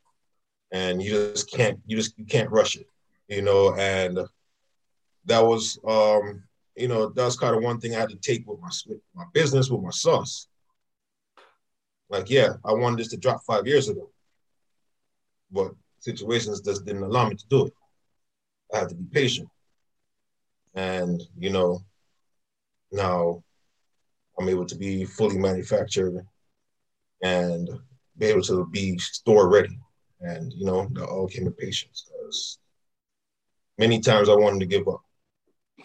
[0.76, 2.86] And you just can't, you just, you can't rush it,
[3.28, 4.14] you know, and
[5.24, 6.42] that was, um,
[6.76, 9.24] you know, that's kind of one thing I had to take with my, with my
[9.32, 10.48] business, with my sauce.
[12.10, 14.10] Like, yeah, I wanted this to drop five years ago,
[15.50, 17.72] but situations just didn't allow me to do it.
[18.74, 19.48] I had to be patient.
[20.74, 21.80] And, you know,
[22.92, 23.42] now
[24.38, 26.26] I'm able to be fully manufactured
[27.22, 27.70] and
[28.18, 29.78] be able to be store ready.
[30.20, 32.06] And, you know, that all came with patience.
[32.06, 32.58] Because
[33.78, 35.02] many times I wanted to give up.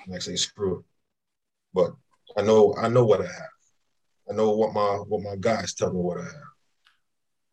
[0.06, 0.86] And I say, screw it.
[1.74, 1.92] But
[2.38, 3.52] I know I know what I have.
[4.30, 6.52] I know what my what my guys tell me what I have.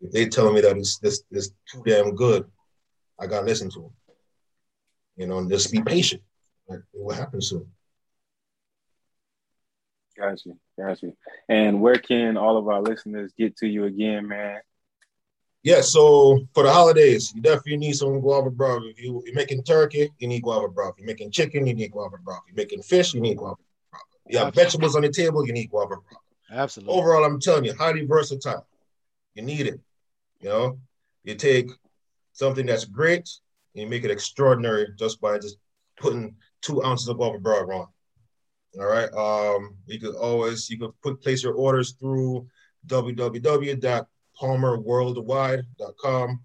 [0.01, 2.45] If they telling me that it's this it's too damn good,
[3.19, 3.93] I gotta listen to them.
[5.17, 6.23] You know, and just be patient.
[6.69, 7.67] Like it will happen soon.
[10.17, 11.17] Got you, got you.
[11.49, 14.61] And where can all of our listeners get to you again, man?
[15.69, 18.87] Yeah, so for the holidays, you definitely need some guava brava.
[18.87, 20.95] If you, you're making turkey, you need guava brava.
[20.97, 22.41] You're making chicken, you need guava brava.
[22.47, 23.57] You're making fish, you need guava
[23.91, 24.05] brava.
[24.27, 24.65] You have Absolutely.
[24.65, 26.23] vegetables on the table, you need guava brava.
[26.51, 26.95] Absolutely.
[26.95, 28.67] Overall, I'm telling you, highly versatile.
[29.35, 29.79] You need it.
[30.41, 30.79] You know,
[31.23, 31.69] you take
[32.33, 33.29] something that's great
[33.75, 35.59] and you make it extraordinary just by just
[35.99, 37.87] putting two ounces of guava brava on.
[38.81, 39.13] All right.
[39.13, 42.47] Um, you could always you could put place your orders through
[44.41, 46.41] www.palmerworldwide.com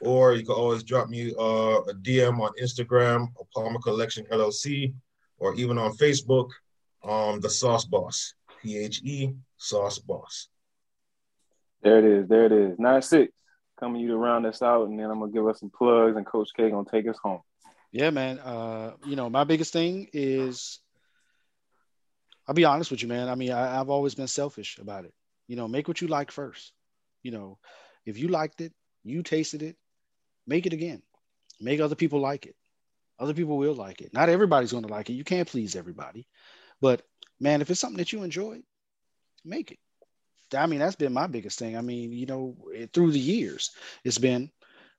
[0.00, 4.92] or you can always drop me uh, a DM on Instagram, a Palmer Collection LLC,
[5.38, 6.50] or even on Facebook,
[7.02, 10.48] um, the Sauce Boss, P H E Sauce Boss.
[11.82, 12.78] There it is, there it is.
[12.78, 13.32] Nine six
[13.78, 16.26] coming you to round us out, and then I'm gonna give us some plugs, and
[16.26, 17.40] Coach K gonna take us home.
[17.92, 18.38] Yeah, man.
[18.38, 20.80] Uh, you know, my biggest thing is
[22.46, 23.28] I'll be honest with you, man.
[23.28, 25.12] I mean, I, I've always been selfish about it.
[25.48, 26.72] You know, make what you like first.
[27.26, 27.58] You know,
[28.04, 28.72] if you liked it,
[29.02, 29.76] you tasted it,
[30.46, 31.02] make it again.
[31.60, 32.54] Make other people like it.
[33.18, 34.14] Other people will like it.
[34.14, 35.14] Not everybody's going to like it.
[35.14, 36.28] You can't please everybody.
[36.80, 37.02] But
[37.40, 38.60] man, if it's something that you enjoy,
[39.44, 39.78] make it.
[40.56, 41.76] I mean, that's been my biggest thing.
[41.76, 43.72] I mean, you know, it, through the years,
[44.04, 44.52] it's been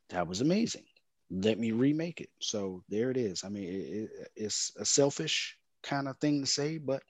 [0.09, 0.83] that was amazing.
[1.31, 2.29] Let me remake it.
[2.41, 3.45] So there it is.
[3.45, 7.03] I mean, it, it, it's a selfish kind of thing to say, but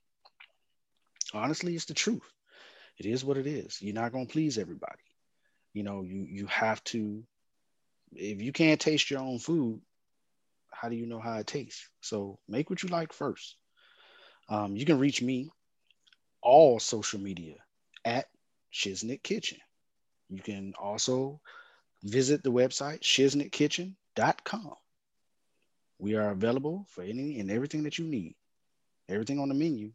[1.33, 2.21] honestly, it's the truth.
[2.97, 3.81] It is what it is.
[3.81, 5.03] You're not gonna please everybody.
[5.73, 7.23] You know, you you have to.
[8.13, 9.81] If you can't taste your own food,
[10.71, 11.89] how do you know how it tastes?
[12.01, 13.55] So make what you like first.
[14.49, 15.49] Um, you can reach me
[16.41, 17.55] all social media
[18.05, 18.27] at
[18.73, 19.59] Shiznit Kitchen.
[20.29, 21.41] You can also
[22.03, 24.75] visit the website shiznitkitchen.com.
[25.99, 28.35] We are available for any and everything that you need.
[29.09, 29.91] Everything on the menu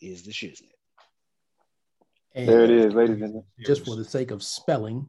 [0.00, 0.75] is the Shiznit.
[2.34, 3.44] And There it is, ladies and gentlemen.
[3.64, 5.08] just for the sake of spelling,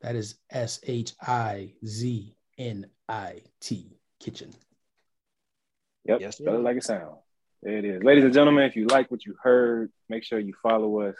[0.00, 4.50] that is S H I Z N I T kitchen.
[6.04, 7.18] Yep, Yes, spell it like it sounds.
[7.62, 8.02] There it is.
[8.02, 11.16] Ladies and gentlemen, if you like what you heard, make sure you follow us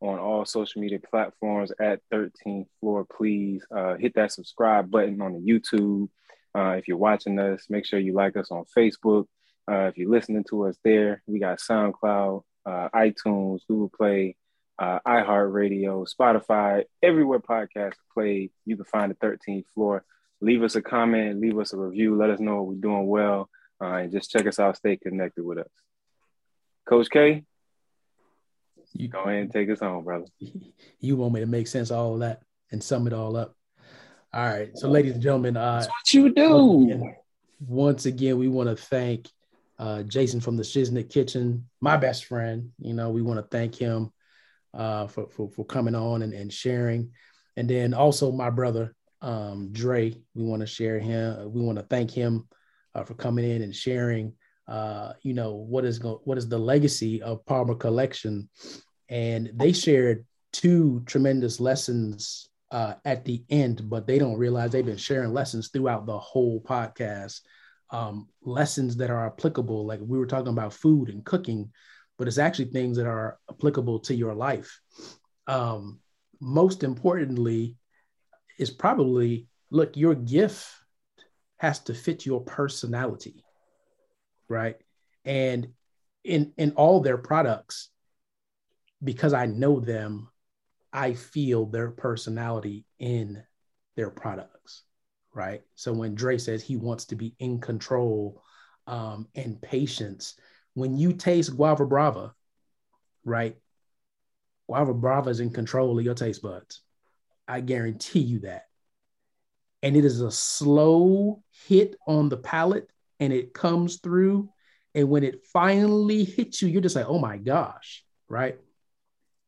[0.00, 3.04] on all social media platforms at 13th Floor.
[3.04, 6.08] Please uh, hit that subscribe button on the YouTube.
[6.56, 9.26] Uh, if you're watching us, make sure you like us on Facebook.
[9.70, 14.36] Uh, if you're listening to us there, we got SoundCloud, uh, iTunes, Google Play,
[14.78, 18.50] uh, iHeartRadio, Spotify, everywhere podcasts play.
[18.64, 20.04] You can find the 13th Floor.
[20.40, 23.50] Leave us a comment, leave us a review, let us know we're doing well,
[23.82, 24.76] uh, and just check us out.
[24.76, 25.68] Stay connected with us.
[26.88, 27.44] Coach K,
[28.92, 30.26] You, go ahead and take us home, brother.
[31.00, 33.54] you want me to make sense of all of that and sum it all up.
[34.32, 34.70] All right.
[34.74, 37.14] So, ladies and gentlemen, uh, What you do?
[37.60, 39.28] once again, we want to thank
[39.78, 42.70] uh, Jason from the Shiznit Kitchen, my best friend.
[42.78, 44.12] You know, we want to thank him
[44.78, 47.10] uh, for, for for coming on and, and sharing,
[47.56, 50.14] and then also my brother um, Dre.
[50.34, 51.52] We want to share him.
[51.52, 52.46] We want to thank him
[52.94, 54.32] uh, for coming in and sharing.
[54.66, 58.48] Uh, you know what is go- what is the legacy of Palmer Collection,
[59.08, 64.84] and they shared two tremendous lessons uh, at the end, but they don't realize they've
[64.86, 67.40] been sharing lessons throughout the whole podcast.
[67.90, 71.72] Um, lessons that are applicable, like we were talking about food and cooking,
[72.18, 74.80] but it's actually things that are applicable to your life.
[75.46, 76.00] Um,
[76.40, 77.76] most importantly,
[78.58, 80.66] is probably look, your gift
[81.58, 83.44] has to fit your personality,
[84.48, 84.76] right?
[85.24, 85.68] And
[86.24, 87.88] in in all their products,
[89.02, 90.28] because I know them,
[90.92, 93.42] I feel their personality in
[93.96, 94.82] their products,
[95.34, 95.62] right?
[95.74, 98.42] So when Dre says he wants to be in control
[98.86, 100.34] um, and patience,
[100.78, 102.34] when you taste Guava Brava,
[103.24, 103.56] right?
[104.66, 106.82] Guava Brava is in control of your taste buds.
[107.46, 108.64] I guarantee you that.
[109.82, 114.50] And it is a slow hit on the palate and it comes through.
[114.94, 118.58] And when it finally hits you, you're just like, oh my gosh, right?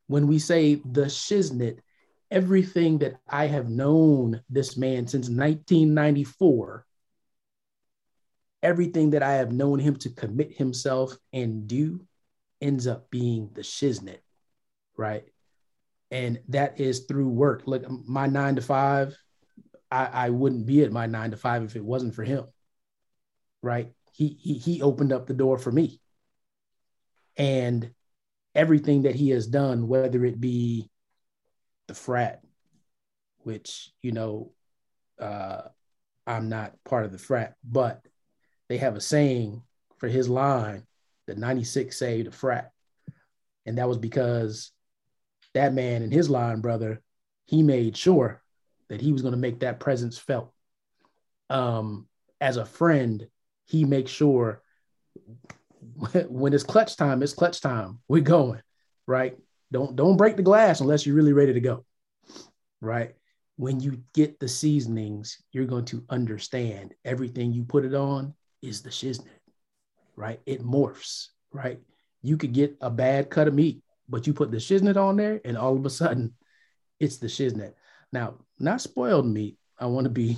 [0.07, 1.78] When we say the shiznit,
[2.31, 6.87] everything that I have known this man since 1994,
[8.62, 12.06] everything that I have known him to commit himself and do
[12.61, 14.20] ends up being the shiznit,
[14.96, 15.24] right?
[16.11, 17.62] And that is through work.
[17.66, 19.16] Look, my nine to five,
[19.90, 22.44] I, I wouldn't be at my nine to five if it wasn't for him,
[23.62, 23.92] right?
[24.12, 26.00] He, he, he opened up the door for me.
[27.36, 27.92] And
[28.54, 30.90] everything that he has done, whether it be
[31.86, 32.42] the frat,
[33.38, 34.52] which, you know,
[35.18, 35.62] uh,
[36.26, 38.04] I'm not part of the frat, but
[38.71, 39.61] they have a saying
[39.99, 40.87] for his line
[41.27, 42.71] that 96 saved a frat.
[43.66, 44.71] And that was because
[45.55, 47.03] that man and his line brother,
[47.47, 48.41] he made sure
[48.89, 50.53] that he was going to make that presence felt.
[51.51, 52.07] Um,
[52.41, 53.27] as a friend,
[53.66, 54.62] he makes sure
[56.29, 57.99] when it's clutch time, it's clutch time.
[58.09, 58.62] We're going,
[59.05, 59.37] right?
[59.73, 61.85] Don't don't break the glass unless you're really ready to go.
[62.81, 63.16] Right?
[63.57, 68.82] When you get the seasonings, you're going to understand everything you put it on is
[68.82, 69.38] the shiznit,
[70.16, 70.40] right?
[70.46, 71.80] It morphs, right?
[72.22, 75.40] You could get a bad cut of meat, but you put the shiznit on there,
[75.44, 76.34] and all of a sudden,
[76.98, 77.74] it's the shiznit.
[78.12, 79.56] Now, not spoiled meat.
[79.78, 80.36] I want to be.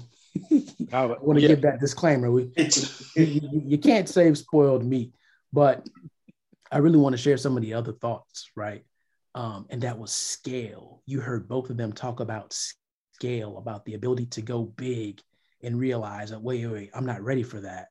[0.92, 1.48] I want to Yeah.
[1.48, 2.30] give that disclaimer.
[2.30, 2.50] We,
[3.16, 5.12] you, can't save spoiled meat,
[5.52, 5.86] but
[6.70, 8.84] I really want to share some of the other thoughts, right?
[9.34, 11.02] Um, and that was scale.
[11.06, 12.54] You heard both of them talk about
[13.12, 15.20] scale, about the ability to go big
[15.62, 17.88] and realize that, wait, wait, wait, I'm not ready for that.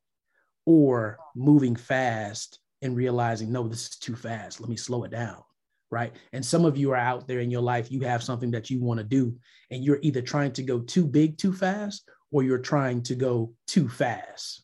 [0.71, 4.61] Or moving fast and realizing, no, this is too fast.
[4.61, 5.43] Let me slow it down,
[5.89, 6.13] right?
[6.31, 8.79] And some of you are out there in your life, you have something that you
[8.81, 9.35] want to do,
[9.69, 13.53] and you're either trying to go too big too fast, or you're trying to go
[13.67, 14.63] too fast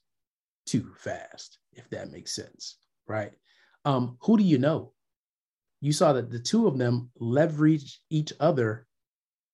[0.66, 3.34] too fast, if that makes sense, right?
[3.84, 4.93] Um, who do you know?
[5.82, 8.88] You saw that the two of them leverage each other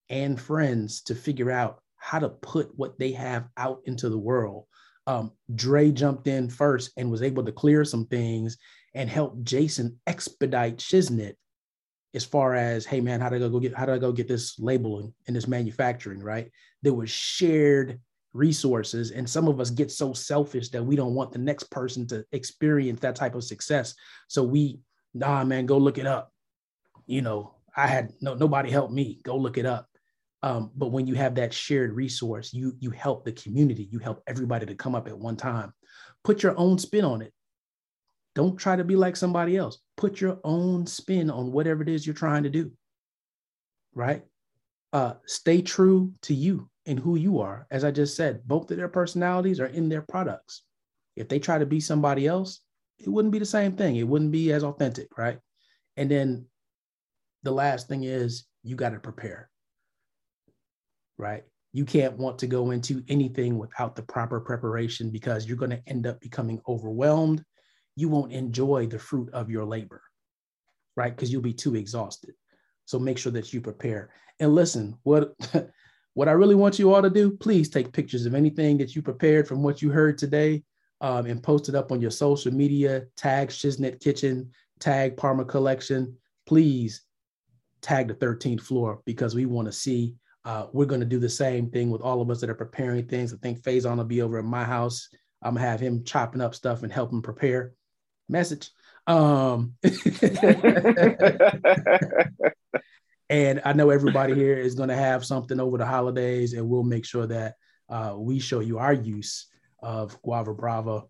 [0.10, 4.66] and friends to figure out how to put what they have out into the world.
[5.06, 8.58] Um, Dre jumped in first and was able to clear some things
[8.94, 11.36] and help Jason expedite Shiznit
[12.14, 14.28] as far as hey man how do i go get how do i go get
[14.28, 16.52] this labeling and this manufacturing right?
[16.82, 18.00] There was shared
[18.34, 22.08] resources and some of us get so selfish that we don't want the next person
[22.08, 23.94] to experience that type of success.
[24.28, 24.80] So we
[25.14, 26.32] nah man go look it up.
[27.06, 29.20] You know i had no nobody helped me.
[29.24, 29.90] Go look it up
[30.44, 34.22] um, but when you have that shared resource you you help the community you help
[34.28, 35.74] everybody to come up at one time
[36.24, 37.34] put your own spin on it
[38.36, 39.80] don't try to be like somebody else.
[39.96, 42.72] Put your own spin on whatever it is you're trying to do.
[43.94, 44.24] Right?
[44.92, 47.68] Uh, stay true to you and who you are.
[47.70, 50.64] As I just said, both of their personalities are in their products.
[51.16, 52.62] If they try to be somebody else,
[52.98, 53.96] it wouldn't be the same thing.
[53.96, 55.40] It wouldn't be as authentic, right?
[55.96, 56.46] And then
[57.44, 59.50] the last thing is you got to prepare,
[61.24, 61.44] right?
[61.72, 65.82] You can't want to go into anything without the proper preparation because you're going to
[65.88, 67.44] end up becoming overwhelmed
[67.96, 70.02] you won't enjoy the fruit of your labor,
[70.96, 71.16] right?
[71.16, 72.34] Because you'll be too exhausted.
[72.86, 74.12] So make sure that you prepare.
[74.40, 75.34] And listen, what
[76.16, 79.02] what I really want you all to do, please take pictures of anything that you
[79.02, 80.64] prepared from what you heard today
[81.02, 83.06] um, and post it up on your social media.
[83.16, 86.16] Tag Shiznit Kitchen, tag Palmer Collection.
[86.46, 87.04] Please
[87.82, 90.16] tag the 13th floor because we want to see.
[90.46, 93.08] Uh, we're going to do the same thing with all of us that are preparing
[93.08, 93.34] things.
[93.34, 95.08] I think Faison will be over at my house.
[95.42, 97.74] I'm gonna have him chopping up stuff and help him prepare
[98.30, 98.70] message.
[99.08, 99.76] Um,
[103.30, 106.84] and I know everybody here is going to have something over the holidays, and we'll
[106.84, 107.56] make sure that
[107.90, 109.48] uh, we show you our use
[109.80, 111.04] of Guava Brava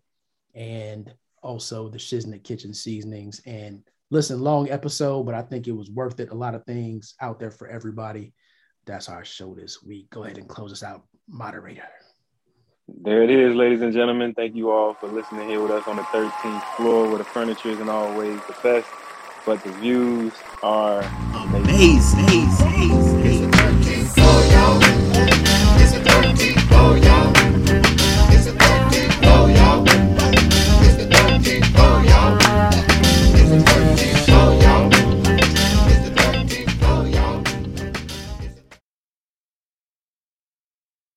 [0.54, 1.12] and
[1.42, 3.40] also the Shiznit Kitchen seasonings.
[3.46, 6.30] And listen, long episode, but I think it was worth it.
[6.30, 8.32] A lot of things out there for everybody.
[8.86, 10.10] That's our show this week.
[10.10, 11.88] Go ahead and close us out, moderator.
[12.86, 14.34] There it is, ladies and gentlemen.
[14.34, 17.70] Thank you all for listening here with us on the 13th floor where the furniture
[17.70, 18.88] isn't always the best,
[19.46, 20.32] but the views
[20.62, 21.02] are
[21.34, 22.20] amazing.
[22.20, 22.90] amazing.
[22.90, 23.13] amazing.